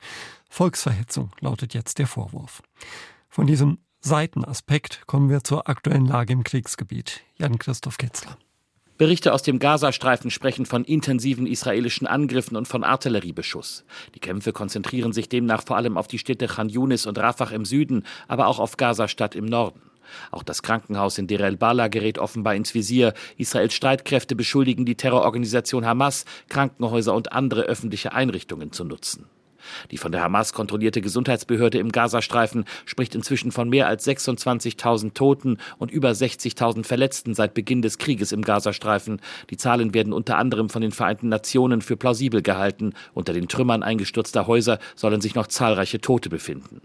Volksverhetzung 0.49 1.31
lautet 1.41 1.73
jetzt 1.73 1.99
der 1.99 2.07
Vorwurf. 2.07 2.63
Von 3.27 3.45
diesem 3.45 3.79
Seitenaspekt 4.03 5.05
kommen 5.05 5.29
wir 5.29 5.43
zur 5.43 5.69
aktuellen 5.69 6.07
Lage 6.07 6.33
im 6.33 6.43
Kriegsgebiet. 6.43 7.21
Jan-Christoph 7.37 7.99
Kitzler. 7.99 8.35
Berichte 8.97 9.31
aus 9.31 9.43
dem 9.43 9.59
Gazastreifen 9.59 10.31
sprechen 10.31 10.65
von 10.65 10.83
intensiven 10.83 11.45
israelischen 11.45 12.07
Angriffen 12.07 12.55
und 12.57 12.67
von 12.67 12.83
Artilleriebeschuss. 12.83 13.85
Die 14.15 14.19
Kämpfe 14.19 14.53
konzentrieren 14.53 15.13
sich 15.13 15.29
demnach 15.29 15.63
vor 15.63 15.77
allem 15.77 15.97
auf 15.97 16.07
die 16.07 16.17
Städte 16.17 16.47
Khan 16.47 16.69
Yunis 16.69 17.05
und 17.05 17.19
Rafah 17.19 17.51
im 17.51 17.63
Süden, 17.63 18.03
aber 18.27 18.47
auch 18.47 18.57
auf 18.57 18.75
Gazastadt 18.75 19.35
im 19.35 19.45
Norden. 19.45 19.81
Auch 20.31 20.43
das 20.43 20.63
Krankenhaus 20.63 21.19
in 21.19 21.27
Deir 21.27 21.41
el-Bala 21.41 21.87
gerät 21.87 22.17
offenbar 22.17 22.55
ins 22.55 22.73
Visier. 22.73 23.13
Israels 23.37 23.73
Streitkräfte 23.75 24.35
beschuldigen 24.35 24.85
die 24.85 24.95
Terrororganisation 24.95 25.85
Hamas, 25.85 26.25
Krankenhäuser 26.49 27.13
und 27.13 27.33
andere 27.33 27.61
öffentliche 27.63 28.13
Einrichtungen 28.13 28.71
zu 28.71 28.83
nutzen. 28.83 29.25
Die 29.91 29.97
von 29.97 30.11
der 30.11 30.23
Hamas 30.23 30.53
kontrollierte 30.53 31.01
Gesundheitsbehörde 31.01 31.77
im 31.77 31.91
Gazastreifen 31.91 32.65
spricht 32.85 33.15
inzwischen 33.15 33.51
von 33.51 33.69
mehr 33.69 33.87
als 33.87 34.07
26.000 34.07 35.13
Toten 35.13 35.57
und 35.77 35.91
über 35.91 36.11
60.000 36.11 36.83
Verletzten 36.83 37.33
seit 37.33 37.53
Beginn 37.53 37.81
des 37.81 37.97
Krieges 37.97 38.31
im 38.31 38.41
Gazastreifen. 38.43 39.21
Die 39.49 39.57
Zahlen 39.57 39.93
werden 39.93 40.13
unter 40.13 40.37
anderem 40.37 40.69
von 40.69 40.81
den 40.81 40.91
Vereinten 40.91 41.29
Nationen 41.29 41.81
für 41.81 41.97
plausibel 41.97 42.41
gehalten. 42.41 42.93
Unter 43.13 43.33
den 43.33 43.47
Trümmern 43.47 43.83
eingestürzter 43.83 44.47
Häuser 44.47 44.79
sollen 44.95 45.21
sich 45.21 45.35
noch 45.35 45.47
zahlreiche 45.47 46.01
Tote 46.01 46.29
befinden. 46.29 46.81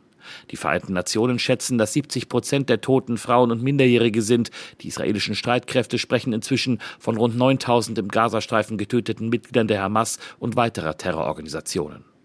Die 0.51 0.57
Vereinten 0.57 0.93
Nationen 0.93 1.39
schätzen, 1.39 1.79
dass 1.79 1.93
70 1.93 2.29
Prozent 2.29 2.69
der 2.69 2.81
Toten 2.81 3.19
Frauen 3.19 3.51
und 3.51 3.63
Minderjährige 3.63 4.23
sind. 4.23 4.51
Die 4.81 4.89
israelischen 4.89 5.35
Streitkräfte 5.35 5.99
sprechen 5.99 6.33
inzwischen 6.33 6.81
von 6.99 7.17
rund 7.17 7.37
9000 7.37 7.99
im 7.99 8.09
Gazastreifen 8.09 8.79
getöteten 8.79 9.29
Mitgliedern 9.29 9.69
der 9.69 9.83
Hamas 9.83 10.19
und 10.39 10.57
weiterer 10.57 10.97
Terrororganisationen. 10.97 12.16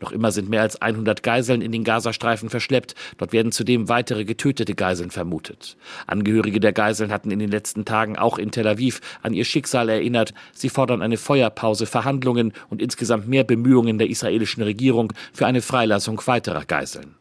Noch 0.00 0.12
immer 0.12 0.32
sind 0.32 0.48
mehr 0.48 0.62
als 0.62 0.80
100 0.80 1.22
Geiseln 1.22 1.62
in 1.62 1.72
den 1.72 1.84
Gazastreifen 1.84 2.50
verschleppt. 2.50 2.94
Dort 3.18 3.32
werden 3.32 3.52
zudem 3.52 3.88
weitere 3.88 4.24
getötete 4.24 4.74
Geiseln 4.74 5.10
vermutet. 5.10 5.76
Angehörige 6.06 6.60
der 6.60 6.72
Geiseln 6.72 7.12
hatten 7.12 7.30
in 7.30 7.38
den 7.38 7.50
letzten 7.50 7.84
Tagen 7.84 8.16
auch 8.16 8.38
in 8.38 8.50
Tel 8.50 8.66
Aviv 8.66 9.00
an 9.22 9.34
ihr 9.34 9.44
Schicksal 9.44 9.88
erinnert. 9.88 10.34
Sie 10.52 10.68
fordern 10.68 11.02
eine 11.02 11.16
Feuerpause, 11.16 11.86
Verhandlungen 11.86 12.52
und 12.70 12.82
insgesamt 12.82 13.28
mehr 13.28 13.44
Bemühungen 13.44 13.98
der 13.98 14.08
israelischen 14.08 14.62
Regierung 14.62 15.12
für 15.32 15.46
eine 15.46 15.62
Freilassung 15.62 16.20
weiterer 16.26 16.64
Geiseln. 16.64 17.16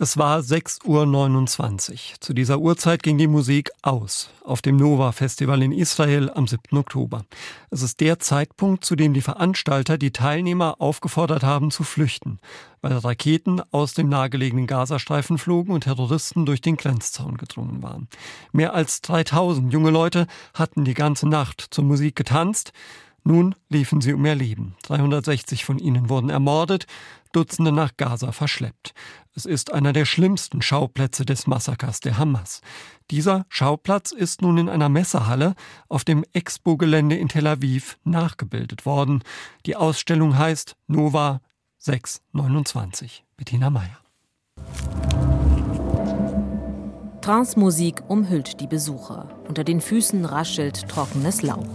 Es 0.00 0.16
war 0.16 0.38
6.29 0.38 1.90
Uhr. 1.90 1.98
Zu 2.20 2.32
dieser 2.32 2.60
Uhrzeit 2.60 3.02
ging 3.02 3.18
die 3.18 3.26
Musik 3.26 3.70
aus 3.82 4.30
auf 4.44 4.62
dem 4.62 4.76
Nova 4.76 5.10
Festival 5.10 5.60
in 5.60 5.72
Israel 5.72 6.30
am 6.30 6.46
7. 6.46 6.78
Oktober. 6.78 7.24
Es 7.70 7.82
ist 7.82 7.98
der 7.98 8.20
Zeitpunkt, 8.20 8.84
zu 8.84 8.94
dem 8.94 9.12
die 9.12 9.22
Veranstalter 9.22 9.98
die 9.98 10.12
Teilnehmer 10.12 10.76
aufgefordert 10.78 11.42
haben 11.42 11.72
zu 11.72 11.82
flüchten, 11.82 12.38
weil 12.80 12.92
Raketen 12.92 13.60
aus 13.72 13.94
dem 13.94 14.08
nahegelegenen 14.08 14.68
Gazastreifen 14.68 15.36
flogen 15.36 15.72
und 15.72 15.82
Terroristen 15.82 16.46
durch 16.46 16.60
den 16.60 16.76
Grenzzaun 16.76 17.36
gedrungen 17.36 17.82
waren. 17.82 18.06
Mehr 18.52 18.74
als 18.74 19.00
3000 19.00 19.72
junge 19.72 19.90
Leute 19.90 20.28
hatten 20.54 20.84
die 20.84 20.94
ganze 20.94 21.28
Nacht 21.28 21.66
zur 21.72 21.82
Musik 21.82 22.14
getanzt. 22.14 22.72
Nun 23.28 23.54
liefen 23.68 24.00
sie 24.00 24.14
um 24.14 24.24
ihr 24.24 24.34
Leben. 24.34 24.74
360 24.84 25.66
von 25.66 25.78
ihnen 25.78 26.08
wurden 26.08 26.30
ermordet, 26.30 26.86
Dutzende 27.32 27.72
nach 27.72 27.94
Gaza 27.98 28.32
verschleppt. 28.32 28.94
Es 29.34 29.44
ist 29.44 29.70
einer 29.70 29.92
der 29.92 30.06
schlimmsten 30.06 30.62
Schauplätze 30.62 31.26
des 31.26 31.46
Massakers 31.46 32.00
der 32.00 32.16
Hamas. 32.16 32.62
Dieser 33.10 33.44
Schauplatz 33.50 34.12
ist 34.12 34.40
nun 34.40 34.56
in 34.56 34.70
einer 34.70 34.88
Messehalle 34.88 35.56
auf 35.90 36.04
dem 36.04 36.24
Expo-Gelände 36.32 37.16
in 37.16 37.28
Tel 37.28 37.46
Aviv 37.46 37.98
nachgebildet 38.02 38.86
worden. 38.86 39.22
Die 39.66 39.76
Ausstellung 39.76 40.38
heißt 40.38 40.74
Nova 40.86 41.42
629. 41.76 43.26
Bettina 43.36 43.68
Meyer. 43.68 43.98
Transmusik 47.20 48.08
umhüllt 48.08 48.58
die 48.62 48.66
Besucher. 48.66 49.28
Unter 49.46 49.64
den 49.64 49.82
Füßen 49.82 50.24
raschelt 50.24 50.88
trockenes 50.88 51.42
Laub. 51.42 51.68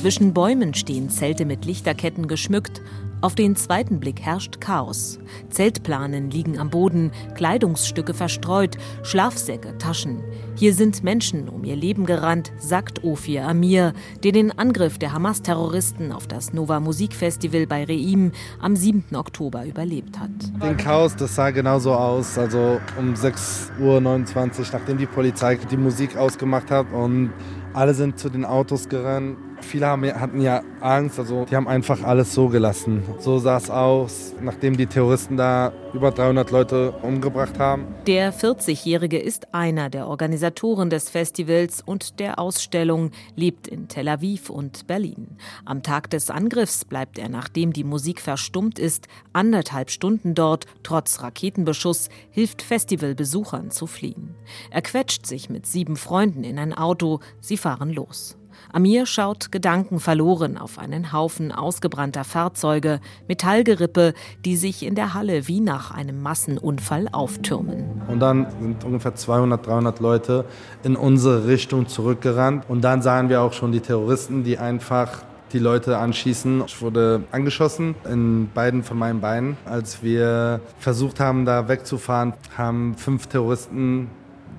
Zwischen 0.00 0.32
Bäumen 0.32 0.72
stehen 0.72 1.10
Zelte 1.10 1.44
mit 1.44 1.66
Lichterketten 1.66 2.26
geschmückt. 2.26 2.80
Auf 3.20 3.34
den 3.34 3.54
zweiten 3.54 4.00
Blick 4.00 4.22
herrscht 4.22 4.58
Chaos. 4.58 5.18
Zeltplanen 5.50 6.30
liegen 6.30 6.58
am 6.58 6.70
Boden, 6.70 7.10
Kleidungsstücke 7.34 8.14
verstreut, 8.14 8.78
Schlafsäcke, 9.02 9.76
Taschen. 9.76 10.24
Hier 10.54 10.72
sind 10.72 11.04
Menschen 11.04 11.50
um 11.50 11.64
ihr 11.64 11.76
Leben 11.76 12.06
gerannt, 12.06 12.50
sagt 12.58 13.04
Ophir 13.04 13.46
Amir, 13.46 13.92
der 14.24 14.32
den 14.32 14.58
Angriff 14.58 14.96
der 14.96 15.12
Hamas-Terroristen 15.12 16.12
auf 16.12 16.26
das 16.26 16.54
Nova 16.54 16.80
Musikfestival 16.80 17.66
bei 17.66 17.84
Reim 17.84 18.32
am 18.58 18.76
7. 18.76 19.14
Oktober 19.14 19.66
überlebt 19.66 20.18
hat. 20.18 20.30
Den 20.62 20.78
Chaos, 20.78 21.14
das 21.14 21.34
sah 21.34 21.50
genauso 21.50 21.92
aus. 21.92 22.38
Also 22.38 22.80
um 22.98 23.12
6.29 23.12 23.80
Uhr, 23.82 24.66
nachdem 24.72 24.96
die 24.96 25.04
Polizei 25.04 25.56
die 25.56 25.76
Musik 25.76 26.16
ausgemacht 26.16 26.70
hat 26.70 26.90
und 26.90 27.34
alle 27.74 27.92
sind 27.92 28.18
zu 28.18 28.30
den 28.30 28.46
Autos 28.46 28.88
gerannt 28.88 29.36
Viele 29.62 29.86
haben, 29.86 30.04
hatten 30.04 30.40
ja 30.40 30.62
Angst, 30.80 31.18
also 31.18 31.44
die 31.44 31.56
haben 31.56 31.68
einfach 31.68 32.02
alles 32.02 32.34
so 32.34 32.48
gelassen. 32.48 33.02
So 33.18 33.38
sah 33.38 33.56
es 33.56 33.70
aus, 33.70 34.34
nachdem 34.40 34.76
die 34.76 34.86
Terroristen 34.86 35.36
da 35.36 35.72
über 35.92 36.10
300 36.10 36.50
Leute 36.50 36.92
umgebracht 37.02 37.58
haben. 37.58 37.86
Der 38.06 38.32
40-Jährige 38.32 39.18
ist 39.18 39.54
einer 39.54 39.90
der 39.90 40.06
Organisatoren 40.08 40.90
des 40.90 41.10
Festivals 41.10 41.82
und 41.82 42.20
der 42.20 42.38
Ausstellung, 42.38 43.10
lebt 43.36 43.68
in 43.68 43.88
Tel 43.88 44.08
Aviv 44.08 44.50
und 44.50 44.86
Berlin. 44.86 45.36
Am 45.64 45.82
Tag 45.82 46.10
des 46.10 46.30
Angriffs 46.30 46.84
bleibt 46.84 47.18
er, 47.18 47.28
nachdem 47.28 47.72
die 47.72 47.84
Musik 47.84 48.20
verstummt 48.20 48.78
ist, 48.78 49.08
anderthalb 49.32 49.90
Stunden 49.90 50.34
dort, 50.34 50.66
trotz 50.82 51.22
Raketenbeschuss, 51.22 52.08
hilft 52.30 52.62
Festivalbesuchern 52.62 53.70
zu 53.70 53.86
fliehen. 53.86 54.34
Er 54.70 54.82
quetscht 54.82 55.26
sich 55.26 55.50
mit 55.50 55.66
sieben 55.66 55.96
Freunden 55.96 56.44
in 56.44 56.58
ein 56.58 56.72
Auto, 56.72 57.20
sie 57.40 57.56
fahren 57.56 57.90
los. 57.90 58.39
Amir 58.72 59.06
schaut 59.06 59.52
gedankenverloren 59.52 60.58
auf 60.58 60.78
einen 60.78 61.12
Haufen 61.12 61.52
ausgebrannter 61.52 62.24
Fahrzeuge, 62.24 63.00
Metallgerippe, 63.28 64.14
die 64.44 64.56
sich 64.56 64.84
in 64.84 64.94
der 64.94 65.14
Halle 65.14 65.48
wie 65.48 65.60
nach 65.60 65.90
einem 65.90 66.22
Massenunfall 66.22 67.08
auftürmen. 67.12 68.02
Und 68.08 68.20
dann 68.20 68.46
sind 68.60 68.84
ungefähr 68.84 69.14
200, 69.14 69.66
300 69.66 70.00
Leute 70.00 70.44
in 70.82 70.96
unsere 70.96 71.46
Richtung 71.46 71.88
zurückgerannt. 71.88 72.64
Und 72.68 72.82
dann 72.82 73.02
sahen 73.02 73.28
wir 73.28 73.42
auch 73.42 73.52
schon 73.52 73.72
die 73.72 73.80
Terroristen, 73.80 74.44
die 74.44 74.58
einfach 74.58 75.22
die 75.52 75.58
Leute 75.58 75.98
anschießen. 75.98 76.64
Ich 76.66 76.80
wurde 76.80 77.24
angeschossen 77.32 77.94
in 78.08 78.50
beiden 78.54 78.82
von 78.82 78.98
meinen 78.98 79.20
Beinen. 79.20 79.56
Als 79.64 80.02
wir 80.02 80.60
versucht 80.78 81.20
haben, 81.20 81.44
da 81.44 81.68
wegzufahren, 81.68 82.34
haben 82.56 82.94
fünf 82.94 83.26
Terroristen 83.26 84.08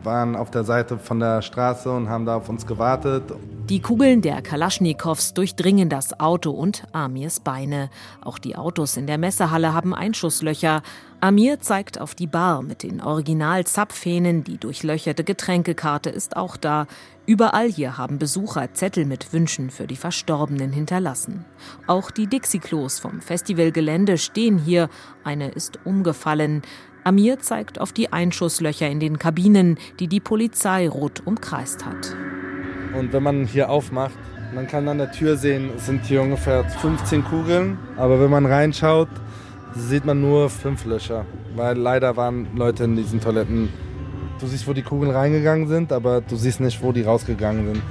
waren 0.03 0.35
auf 0.35 0.51
der 0.51 0.63
Seite 0.63 0.97
von 0.97 1.19
der 1.19 1.41
Straße 1.41 1.91
und 1.91 2.09
haben 2.09 2.25
da 2.25 2.37
auf 2.37 2.49
uns 2.49 2.65
gewartet. 2.65 3.23
Die 3.69 3.81
Kugeln 3.81 4.21
der 4.21 4.41
Kalaschnikows 4.41 5.33
durchdringen 5.33 5.87
das 5.87 6.19
Auto 6.19 6.51
und 6.51 6.83
Amirs 6.91 7.39
Beine. 7.39 7.89
Auch 8.21 8.37
die 8.37 8.55
Autos 8.55 8.97
in 8.97 9.07
der 9.07 9.17
Messehalle 9.17 9.73
haben 9.73 9.93
Einschusslöcher. 9.93 10.81
Amir 11.21 11.59
zeigt 11.59 12.01
auf 12.01 12.15
die 12.15 12.27
Bar 12.27 12.63
mit 12.63 12.83
den 12.83 12.99
Original-Zapfhähnen. 12.99 14.43
Die 14.43 14.57
durchlöcherte 14.57 15.23
Getränkekarte 15.23 16.09
ist 16.09 16.35
auch 16.35 16.57
da. 16.57 16.87
Überall 17.27 17.69
hier 17.69 17.97
haben 17.97 18.17
Besucher 18.17 18.73
Zettel 18.73 19.05
mit 19.05 19.31
Wünschen 19.31 19.69
für 19.69 19.85
die 19.85 19.95
Verstorbenen 19.95 20.73
hinterlassen. 20.73 21.45
Auch 21.85 22.09
die 22.09 22.27
Dixie-Klos 22.27 22.99
vom 22.99 23.21
Festivalgelände 23.21 24.17
stehen 24.17 24.57
hier. 24.57 24.89
Eine 25.23 25.49
ist 25.49 25.79
umgefallen. 25.85 26.63
Amir 27.03 27.39
zeigt 27.39 27.81
auf 27.81 27.93
die 27.93 28.13
Einschusslöcher 28.13 28.87
in 28.87 28.99
den 28.99 29.17
Kabinen, 29.17 29.77
die 29.99 30.07
die 30.07 30.19
Polizei 30.19 30.87
rot 30.87 31.23
umkreist 31.25 31.83
hat. 31.83 32.15
Und 32.97 33.11
wenn 33.11 33.23
man 33.23 33.45
hier 33.45 33.69
aufmacht, 33.69 34.13
man 34.53 34.67
kann 34.67 34.87
an 34.87 34.99
der 34.99 35.11
Tür 35.11 35.35
sehen, 35.35 35.71
es 35.75 35.87
sind 35.87 36.05
hier 36.05 36.21
ungefähr 36.21 36.63
15 36.63 37.23
Kugeln. 37.23 37.79
Aber 37.97 38.19
wenn 38.21 38.29
man 38.29 38.45
reinschaut, 38.45 39.07
sieht 39.75 40.05
man 40.05 40.21
nur 40.21 40.49
fünf 40.49 40.85
Löcher. 40.85 41.25
Weil 41.55 41.77
leider 41.77 42.17
waren 42.17 42.47
Leute 42.55 42.83
in 42.83 42.95
diesen 42.95 43.19
Toiletten. 43.19 43.69
Du 44.39 44.45
siehst, 44.45 44.67
wo 44.67 44.73
die 44.73 44.83
Kugeln 44.83 45.11
reingegangen 45.11 45.67
sind, 45.67 45.91
aber 45.91 46.21
du 46.21 46.35
siehst 46.35 46.59
nicht, 46.59 46.83
wo 46.83 46.91
die 46.91 47.01
rausgegangen 47.01 47.73
sind. 47.73 47.83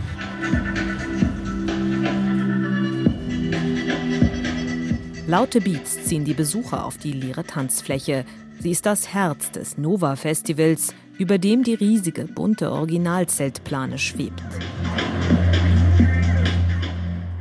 Laute 5.27 5.61
Beats 5.61 6.05
ziehen 6.05 6.25
die 6.25 6.35
Besucher 6.35 6.85
auf 6.85 6.99
die 6.99 7.12
leere 7.12 7.44
Tanzfläche. 7.44 8.25
Sie 8.62 8.73
ist 8.73 8.85
das 8.85 9.14
Herz 9.14 9.51
des 9.53 9.79
Nova 9.79 10.16
Festivals, 10.16 10.92
über 11.16 11.38
dem 11.38 11.62
die 11.62 11.73
riesige 11.73 12.27
bunte 12.27 12.70
Originalzeltplane 12.70 13.96
schwebt. 13.96 14.42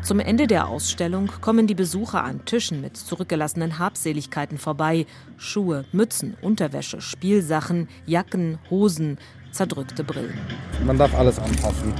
Zum 0.02 0.22
Ende 0.22 0.48
der 0.48 0.70
Ausstellung 0.70 1.30
kommen 1.42 1.68
die 1.68 1.76
Besucher 1.76 2.24
an 2.24 2.46
Tischen 2.46 2.80
mit 2.80 2.96
zurückgelassenen 2.96 3.80
Habseligkeiten 3.80 4.58
vorbei. 4.58 5.06
Schuhe, 5.36 5.84
Mützen, 5.92 6.38
Unterwäsche, 6.42 7.02
Spielsachen, 7.02 7.90
Jacken, 8.06 8.58
Hosen, 8.70 9.18
zerdrückte 9.52 10.06
Brillen. 10.06 10.40
Man 10.86 10.98
darf 10.98 11.14
alles 11.14 11.38
anpassen. 11.38 11.94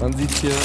Man 0.00 0.14
sieht 0.14 0.30
hier 0.30 0.56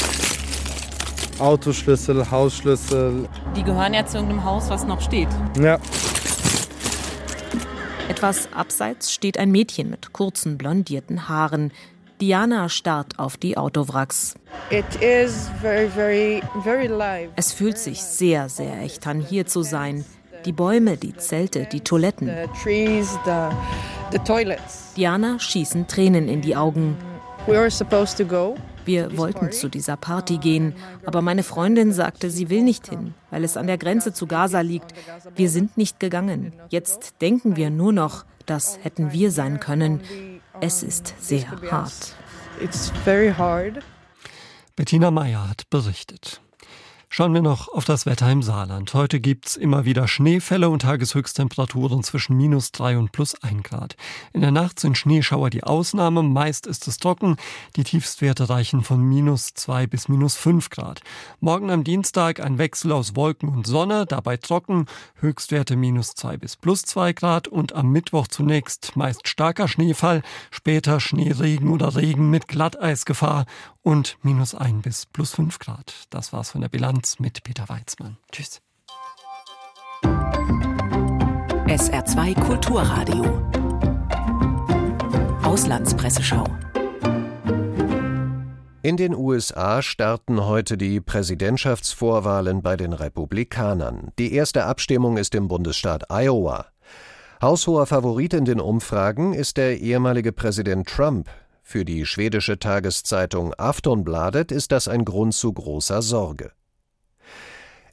Autoschlüssel, 1.37 2.31
Hausschlüssel. 2.31 3.27
Die 3.57 3.63
gehören 3.63 3.93
ja 3.93 4.05
zu 4.05 4.19
irgendeinem 4.19 4.45
Haus, 4.45 4.69
was 4.69 4.85
noch 4.85 5.01
steht. 5.01 5.29
Ja, 5.61 5.77
etwas 8.09 8.49
abseits 8.53 9.13
steht 9.13 9.37
ein 9.37 9.51
Mädchen 9.51 9.89
mit 9.89 10.13
kurzen 10.13 10.57
blondierten 10.57 11.29
Haaren. 11.29 11.71
Diana 12.19 12.67
starrt 12.67 13.17
auf 13.19 13.37
die 13.37 13.55
Autowracks. 13.55 14.35
Very, 14.69 15.87
very, 15.89 16.41
very 16.63 17.29
es 17.35 17.53
fühlt 17.53 17.77
sich 17.77 18.01
sehr, 18.01 18.49
sehr 18.49 18.81
echt 18.81 19.07
an, 19.07 19.21
hier 19.21 19.45
zu 19.45 19.61
sein. 19.61 20.03
Die 20.43 20.51
Bäume, 20.51 20.97
die 20.97 21.15
Zelte, 21.15 21.67
die 21.71 21.81
Toiletten. 21.81 22.27
The 22.27 22.61
trees, 22.63 23.17
the, 23.25 23.49
the 24.11 24.19
Diana 24.97 25.39
schießen 25.39 25.87
Tränen 25.87 26.27
in 26.27 26.41
die 26.41 26.55
Augen. 26.55 26.97
We 27.45 27.57
Wir 28.85 29.17
wollten 29.17 29.51
zu 29.51 29.69
dieser 29.69 29.97
Party 29.97 30.37
gehen, 30.37 30.73
aber 31.05 31.21
meine 31.21 31.43
Freundin 31.43 31.91
sagte, 31.91 32.29
sie 32.29 32.49
will 32.49 32.63
nicht 32.63 32.87
hin, 32.87 33.13
weil 33.29 33.43
es 33.43 33.57
an 33.57 33.67
der 33.67 33.77
Grenze 33.77 34.13
zu 34.13 34.27
Gaza 34.27 34.61
liegt. 34.61 34.93
Wir 35.35 35.49
sind 35.49 35.77
nicht 35.77 35.99
gegangen. 35.99 36.53
Jetzt 36.69 37.21
denken 37.21 37.55
wir 37.55 37.69
nur 37.69 37.93
noch, 37.93 38.25
das 38.45 38.79
hätten 38.81 39.11
wir 39.11 39.31
sein 39.31 39.59
können. 39.59 40.01
Es 40.61 40.83
ist 40.83 41.13
sehr 41.19 41.49
hart. 41.71 42.15
Bettina 44.75 45.11
Meyer 45.11 45.49
hat 45.49 45.69
berichtet. 45.69 46.41
Schauen 47.11 47.33
wir 47.33 47.41
noch 47.41 47.69
auf 47.69 47.85
das 47.85 48.05
Wetter 48.05 48.31
im 48.31 48.43
Saarland. 48.43 48.93
Heute 48.93 49.19
gibt's 49.19 49.55
immer 49.55 49.83
wieder 49.83 50.07
Schneefälle 50.07 50.69
und 50.69 50.83
Tageshöchsttemperaturen 50.83 52.03
zwischen 52.03 52.37
minus 52.37 52.71
drei 52.71 52.99
und 52.99 53.11
plus 53.11 53.33
ein 53.41 53.63
Grad. 53.63 53.95
In 54.31 54.41
der 54.41 54.51
Nacht 54.51 54.79
sind 54.79 54.95
Schneeschauer 54.95 55.49
die 55.49 55.63
Ausnahme, 55.63 56.21
meist 56.21 56.67
ist 56.67 56.87
es 56.87 56.99
trocken. 56.99 57.37
Die 57.75 57.83
Tiefstwerte 57.83 58.47
reichen 58.47 58.83
von 58.83 59.01
minus 59.01 59.55
zwei 59.55 59.87
bis 59.87 60.07
minus 60.07 60.35
fünf 60.35 60.69
Grad. 60.69 61.01
Morgen 61.39 61.71
am 61.71 61.83
Dienstag 61.83 62.39
ein 62.41 62.59
Wechsel 62.59 62.91
aus 62.91 63.15
Wolken 63.15 63.49
und 63.49 63.65
Sonne, 63.65 64.05
dabei 64.05 64.37
trocken, 64.37 64.85
Höchstwerte 65.15 65.75
minus 65.75 66.13
zwei 66.13 66.37
bis 66.37 66.57
plus 66.57 66.83
zwei 66.83 67.13
Grad 67.13 67.47
und 67.47 67.73
am 67.73 67.91
Mittwoch 67.91 68.27
zunächst 68.27 68.95
meist 68.95 69.27
starker 69.27 69.67
Schneefall, 69.67 70.21
später 70.51 70.99
Schneeregen 70.99 71.71
oder 71.71 71.95
Regen 71.95 72.29
mit 72.29 72.47
Glatteisgefahr 72.47 73.47
und 73.83 74.17
minus 74.21 74.55
ein 74.55 74.81
bis 74.81 75.05
plus 75.05 75.33
fünf 75.33 75.59
Grad. 75.59 75.93
Das 76.09 76.33
war's 76.33 76.51
von 76.51 76.61
der 76.61 76.69
Bilanz 76.69 77.19
mit 77.19 77.43
Peter 77.43 77.67
Weizmann. 77.69 78.17
Tschüss. 78.31 78.61
SR2 81.67 82.39
Kulturradio. 82.45 83.49
Auslandspresseschau. 85.43 86.45
In 88.81 88.95
den 88.95 89.13
USA 89.13 89.81
starten 89.81 90.45
heute 90.45 90.77
die 90.77 91.01
Präsidentschaftsvorwahlen 91.01 92.61
bei 92.61 92.77
den 92.77 92.93
Republikanern. 92.93 94.11
Die 94.17 94.33
erste 94.33 94.63
Abstimmung 94.63 95.17
ist 95.17 95.35
im 95.35 95.47
Bundesstaat 95.47 96.05
Iowa. 96.09 96.65
Haushoher 97.41 97.85
Favorit 97.85 98.33
in 98.33 98.45
den 98.45 98.59
Umfragen 98.59 99.33
ist 99.33 99.57
der 99.57 99.79
ehemalige 99.79 100.31
Präsident 100.31 100.87
Trump. 100.87 101.29
Für 101.71 101.85
die 101.85 102.07
schwedische 102.07 102.57
Tageszeitung 102.57 103.53
Aftonbladet 103.55 104.51
ist 104.51 104.71
das 104.71 104.87
ein 104.87 105.05
Grund 105.05 105.35
zu 105.35 105.53
großer 105.53 106.01
Sorge. 106.01 106.51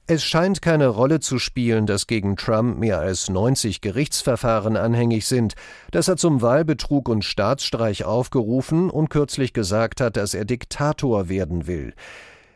Es 0.07 0.25
scheint 0.25 0.62
keine 0.62 0.87
Rolle 0.87 1.21
zu 1.21 1.39
spielen, 1.39 1.85
dass 1.85 2.07
gegen 2.07 2.37
Trump 2.37 2.79
mehr 2.79 3.01
als 3.01 3.29
90 3.29 3.83
Gerichtsverfahren 3.83 4.79
anhängig 4.79 5.27
sind, 5.27 5.57
dass 5.91 6.09
er 6.09 6.17
zum 6.17 6.41
Wahlbetrug 6.41 7.11
und 7.11 7.23
Staatsstreich 7.23 8.07
aufgerufen 8.07 8.89
und 8.89 9.11
kürzlich 9.11 9.53
gesagt 9.53 10.01
hat, 10.01 10.17
dass 10.17 10.33
er 10.33 10.47
Diktator 10.47 11.29
werden 11.29 11.67
will. 11.67 11.93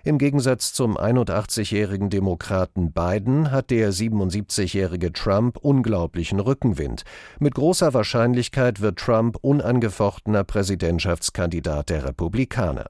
Im 0.03 0.17
Gegensatz 0.17 0.73
zum 0.73 0.97
81-jährigen 0.97 2.09
Demokraten 2.09 2.91
Biden 2.93 3.51
hat 3.51 3.71
der 3.71 3.93
77-jährige 3.93 5.13
Trump 5.13 5.59
unglaublichen 5.59 6.41
Rückenwind. 6.41 7.03
Mit 7.39 7.55
großer 7.55 7.93
Wahrscheinlichkeit 7.93 8.81
wird 8.81 8.99
Trump 8.99 9.37
unangefochtener 9.43 10.45
Präsidentschaftskandidat 10.45 11.91
der 11.91 12.07
Republikaner. 12.07 12.87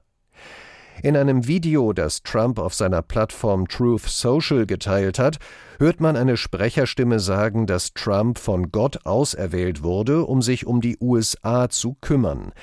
In 1.03 1.17
einem 1.17 1.47
Video, 1.47 1.91
das 1.91 2.23
Trump 2.23 2.59
auf 2.59 2.75
seiner 2.75 3.01
Plattform 3.01 3.67
Truth 3.67 4.07
Social 4.07 4.65
geteilt 4.65 5.19
hat, 5.19 5.37
hört 5.79 5.99
man 5.99 6.15
eine 6.15 6.37
Sprecherstimme 6.37 7.19
sagen, 7.19 7.65
dass 7.65 7.93
Trump 7.93 8.37
von 8.37 8.71
Gott 8.71 9.05
auserwählt 9.05 9.83
wurde, 9.83 10.23
um 10.25 10.41
sich 10.41 10.65
um 10.65 10.79
die 10.79 10.97
USA 11.01 11.69
zu 11.69 11.97
kümmern. 11.99 12.53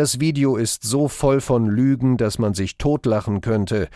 Das 0.00 0.18
Video 0.18 0.56
ist 0.56 0.82
so 0.82 1.08
voll 1.08 1.42
von 1.42 1.66
Lügen, 1.66 2.16
dass 2.16 2.38
man 2.38 2.54
sich 2.54 2.78
totlachen 2.78 3.42
könnte, 3.42 3.90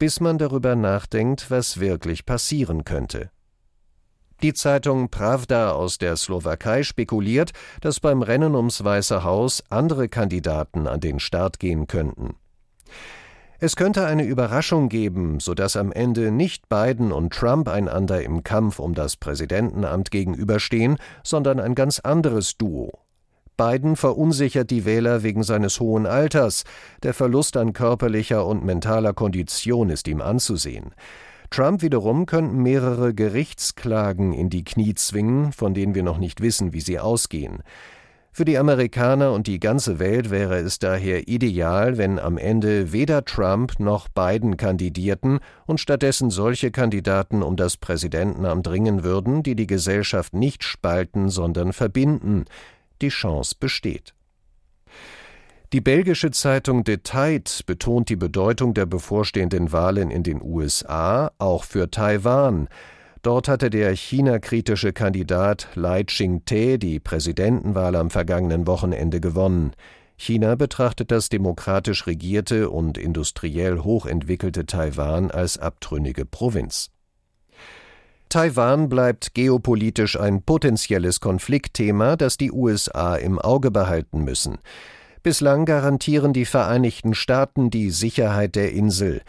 bis 0.00 0.18
man 0.18 0.36
darüber 0.36 0.74
nachdenkt, 0.74 1.48
was 1.48 1.78
wirklich 1.78 2.26
passieren 2.26 2.84
könnte. 2.84 3.30
Die 4.42 4.52
Zeitung 4.52 5.10
Pravda 5.10 5.70
aus 5.70 5.98
der 5.98 6.16
Slowakei 6.16 6.82
spekuliert, 6.82 7.52
dass 7.80 8.00
beim 8.00 8.22
Rennen 8.22 8.56
ums 8.56 8.82
Weiße 8.82 9.22
Haus 9.22 9.62
andere 9.70 10.08
Kandidaten 10.08 10.88
an 10.88 10.98
den 10.98 11.20
Start 11.20 11.60
gehen 11.60 11.86
könnten. 11.86 12.34
Es 13.60 13.76
könnte 13.76 14.06
eine 14.06 14.24
Überraschung 14.24 14.88
geben, 14.88 15.38
sodass 15.38 15.76
am 15.76 15.92
Ende 15.92 16.32
nicht 16.32 16.68
Biden 16.68 17.12
und 17.12 17.32
Trump 17.32 17.68
einander 17.68 18.24
im 18.24 18.42
Kampf 18.42 18.80
um 18.80 18.92
das 18.92 19.16
Präsidentenamt 19.16 20.10
gegenüberstehen, 20.10 20.96
sondern 21.22 21.60
ein 21.60 21.76
ganz 21.76 22.00
anderes 22.00 22.56
Duo. 22.58 23.03
Biden 23.56 23.96
verunsichert 23.96 24.70
die 24.70 24.84
Wähler 24.84 25.22
wegen 25.22 25.42
seines 25.42 25.80
hohen 25.80 26.06
Alters. 26.06 26.64
Der 27.02 27.14
Verlust 27.14 27.56
an 27.56 27.72
körperlicher 27.72 28.46
und 28.46 28.64
mentaler 28.64 29.12
Kondition 29.12 29.90
ist 29.90 30.08
ihm 30.08 30.20
anzusehen. 30.20 30.94
Trump 31.50 31.82
wiederum 31.82 32.26
könnten 32.26 32.62
mehrere 32.62 33.14
Gerichtsklagen 33.14 34.32
in 34.32 34.50
die 34.50 34.64
Knie 34.64 34.94
zwingen, 34.94 35.52
von 35.52 35.72
denen 35.72 35.94
wir 35.94 36.02
noch 36.02 36.18
nicht 36.18 36.40
wissen, 36.40 36.72
wie 36.72 36.80
sie 36.80 36.98
ausgehen. 36.98 37.62
Für 38.36 38.44
die 38.44 38.58
Amerikaner 38.58 39.30
und 39.30 39.46
die 39.46 39.60
ganze 39.60 40.00
Welt 40.00 40.32
wäre 40.32 40.56
es 40.56 40.80
daher 40.80 41.28
ideal, 41.28 41.98
wenn 41.98 42.18
am 42.18 42.36
Ende 42.36 42.90
weder 42.90 43.24
Trump 43.24 43.78
noch 43.78 44.08
Biden 44.08 44.56
kandidierten 44.56 45.38
und 45.66 45.78
stattdessen 45.78 46.30
solche 46.30 46.72
Kandidaten 46.72 47.44
um 47.44 47.54
das 47.54 47.76
Präsidentenamt 47.76 48.66
dringen 48.66 49.04
würden, 49.04 49.44
die 49.44 49.54
die 49.54 49.68
Gesellschaft 49.68 50.34
nicht 50.34 50.64
spalten, 50.64 51.28
sondern 51.28 51.72
verbinden, 51.72 52.46
die 53.04 53.10
Chance 53.10 53.54
besteht. 53.58 54.14
Die 55.72 55.80
belgische 55.80 56.30
Zeitung 56.30 56.84
Tide 57.02 57.50
betont 57.66 58.08
die 58.08 58.16
Bedeutung 58.16 58.74
der 58.74 58.86
bevorstehenden 58.86 59.72
Wahlen 59.72 60.10
in 60.10 60.22
den 60.22 60.40
USA 60.40 61.32
auch 61.38 61.64
für 61.64 61.90
Taiwan. 61.90 62.68
Dort 63.22 63.48
hatte 63.48 63.70
der 63.70 63.94
China-kritische 63.94 64.92
Kandidat 64.92 65.68
Lai 65.74 66.04
Ching-te 66.04 66.78
die 66.78 67.00
Präsidentenwahl 67.00 67.96
am 67.96 68.10
vergangenen 68.10 68.66
Wochenende 68.66 69.20
gewonnen. 69.20 69.72
China 70.16 70.54
betrachtet 70.54 71.10
das 71.10 71.28
demokratisch 71.28 72.06
regierte 72.06 72.70
und 72.70 72.96
industriell 72.96 73.80
hochentwickelte 73.80 74.64
Taiwan 74.64 75.30
als 75.30 75.58
abtrünnige 75.58 76.24
Provinz. 76.24 76.90
Taiwan 78.28 78.88
bleibt 78.88 79.34
geopolitisch 79.34 80.18
ein 80.18 80.42
potenzielles 80.42 81.20
Konfliktthema, 81.20 82.16
das 82.16 82.36
die 82.36 82.50
USA 82.50 83.16
im 83.16 83.38
Auge 83.38 83.70
behalten 83.70 84.24
müssen. 84.24 84.58
Bislang 85.22 85.64
garantieren 85.64 86.32
die 86.32 86.44
Vereinigten 86.44 87.14
Staaten 87.14 87.70
die 87.70 87.90
Sicherheit 87.90 88.56
der 88.56 88.72
Insel. 88.72 89.22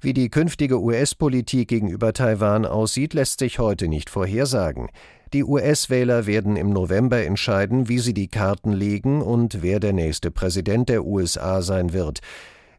Wie 0.00 0.12
die 0.12 0.28
künftige 0.28 0.80
US-Politik 0.80 1.68
gegenüber 1.68 2.12
Taiwan 2.12 2.66
aussieht, 2.66 3.14
lässt 3.14 3.40
sich 3.40 3.58
heute 3.58 3.88
nicht 3.88 4.10
vorhersagen. 4.10 4.88
Die 5.32 5.44
US-Wähler 5.44 6.26
werden 6.26 6.56
im 6.56 6.70
November 6.70 7.24
entscheiden, 7.24 7.88
wie 7.88 7.98
sie 7.98 8.14
die 8.14 8.28
Karten 8.28 8.72
legen 8.72 9.20
und 9.22 9.62
wer 9.62 9.80
der 9.80 9.92
nächste 9.92 10.30
Präsident 10.30 10.88
der 10.88 11.04
USA 11.04 11.62
sein 11.62 11.92
wird. 11.92 12.20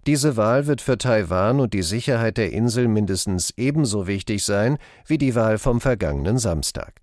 Diese 0.10 0.38
Wahl 0.38 0.66
wird 0.66 0.82
für 0.82 0.98
Taiwan 0.98 1.60
und 1.60 1.76
die 1.76 1.84
Sicherheit 1.84 2.38
der 2.38 2.52
Insel 2.52 2.88
mindestens 2.88 3.54
ebenso 3.58 4.08
wichtig 4.08 4.44
sein 4.44 4.80
wie 5.06 5.20
die 5.20 5.36
Wahl 5.36 5.60
vom 5.60 5.82
vergangenen 5.82 6.40
Samstag. 6.40 6.96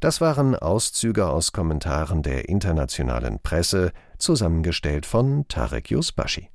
Das 0.00 0.22
waren 0.22 0.56
Auszüge 0.56 1.26
aus 1.26 1.52
Kommentaren 1.52 2.22
der 2.22 2.48
internationalen 2.48 3.38
Presse, 3.38 3.92
zusammengestellt 4.16 5.04
von 5.04 5.46
Tarek 5.48 5.90
Yusbashi. 5.90 6.48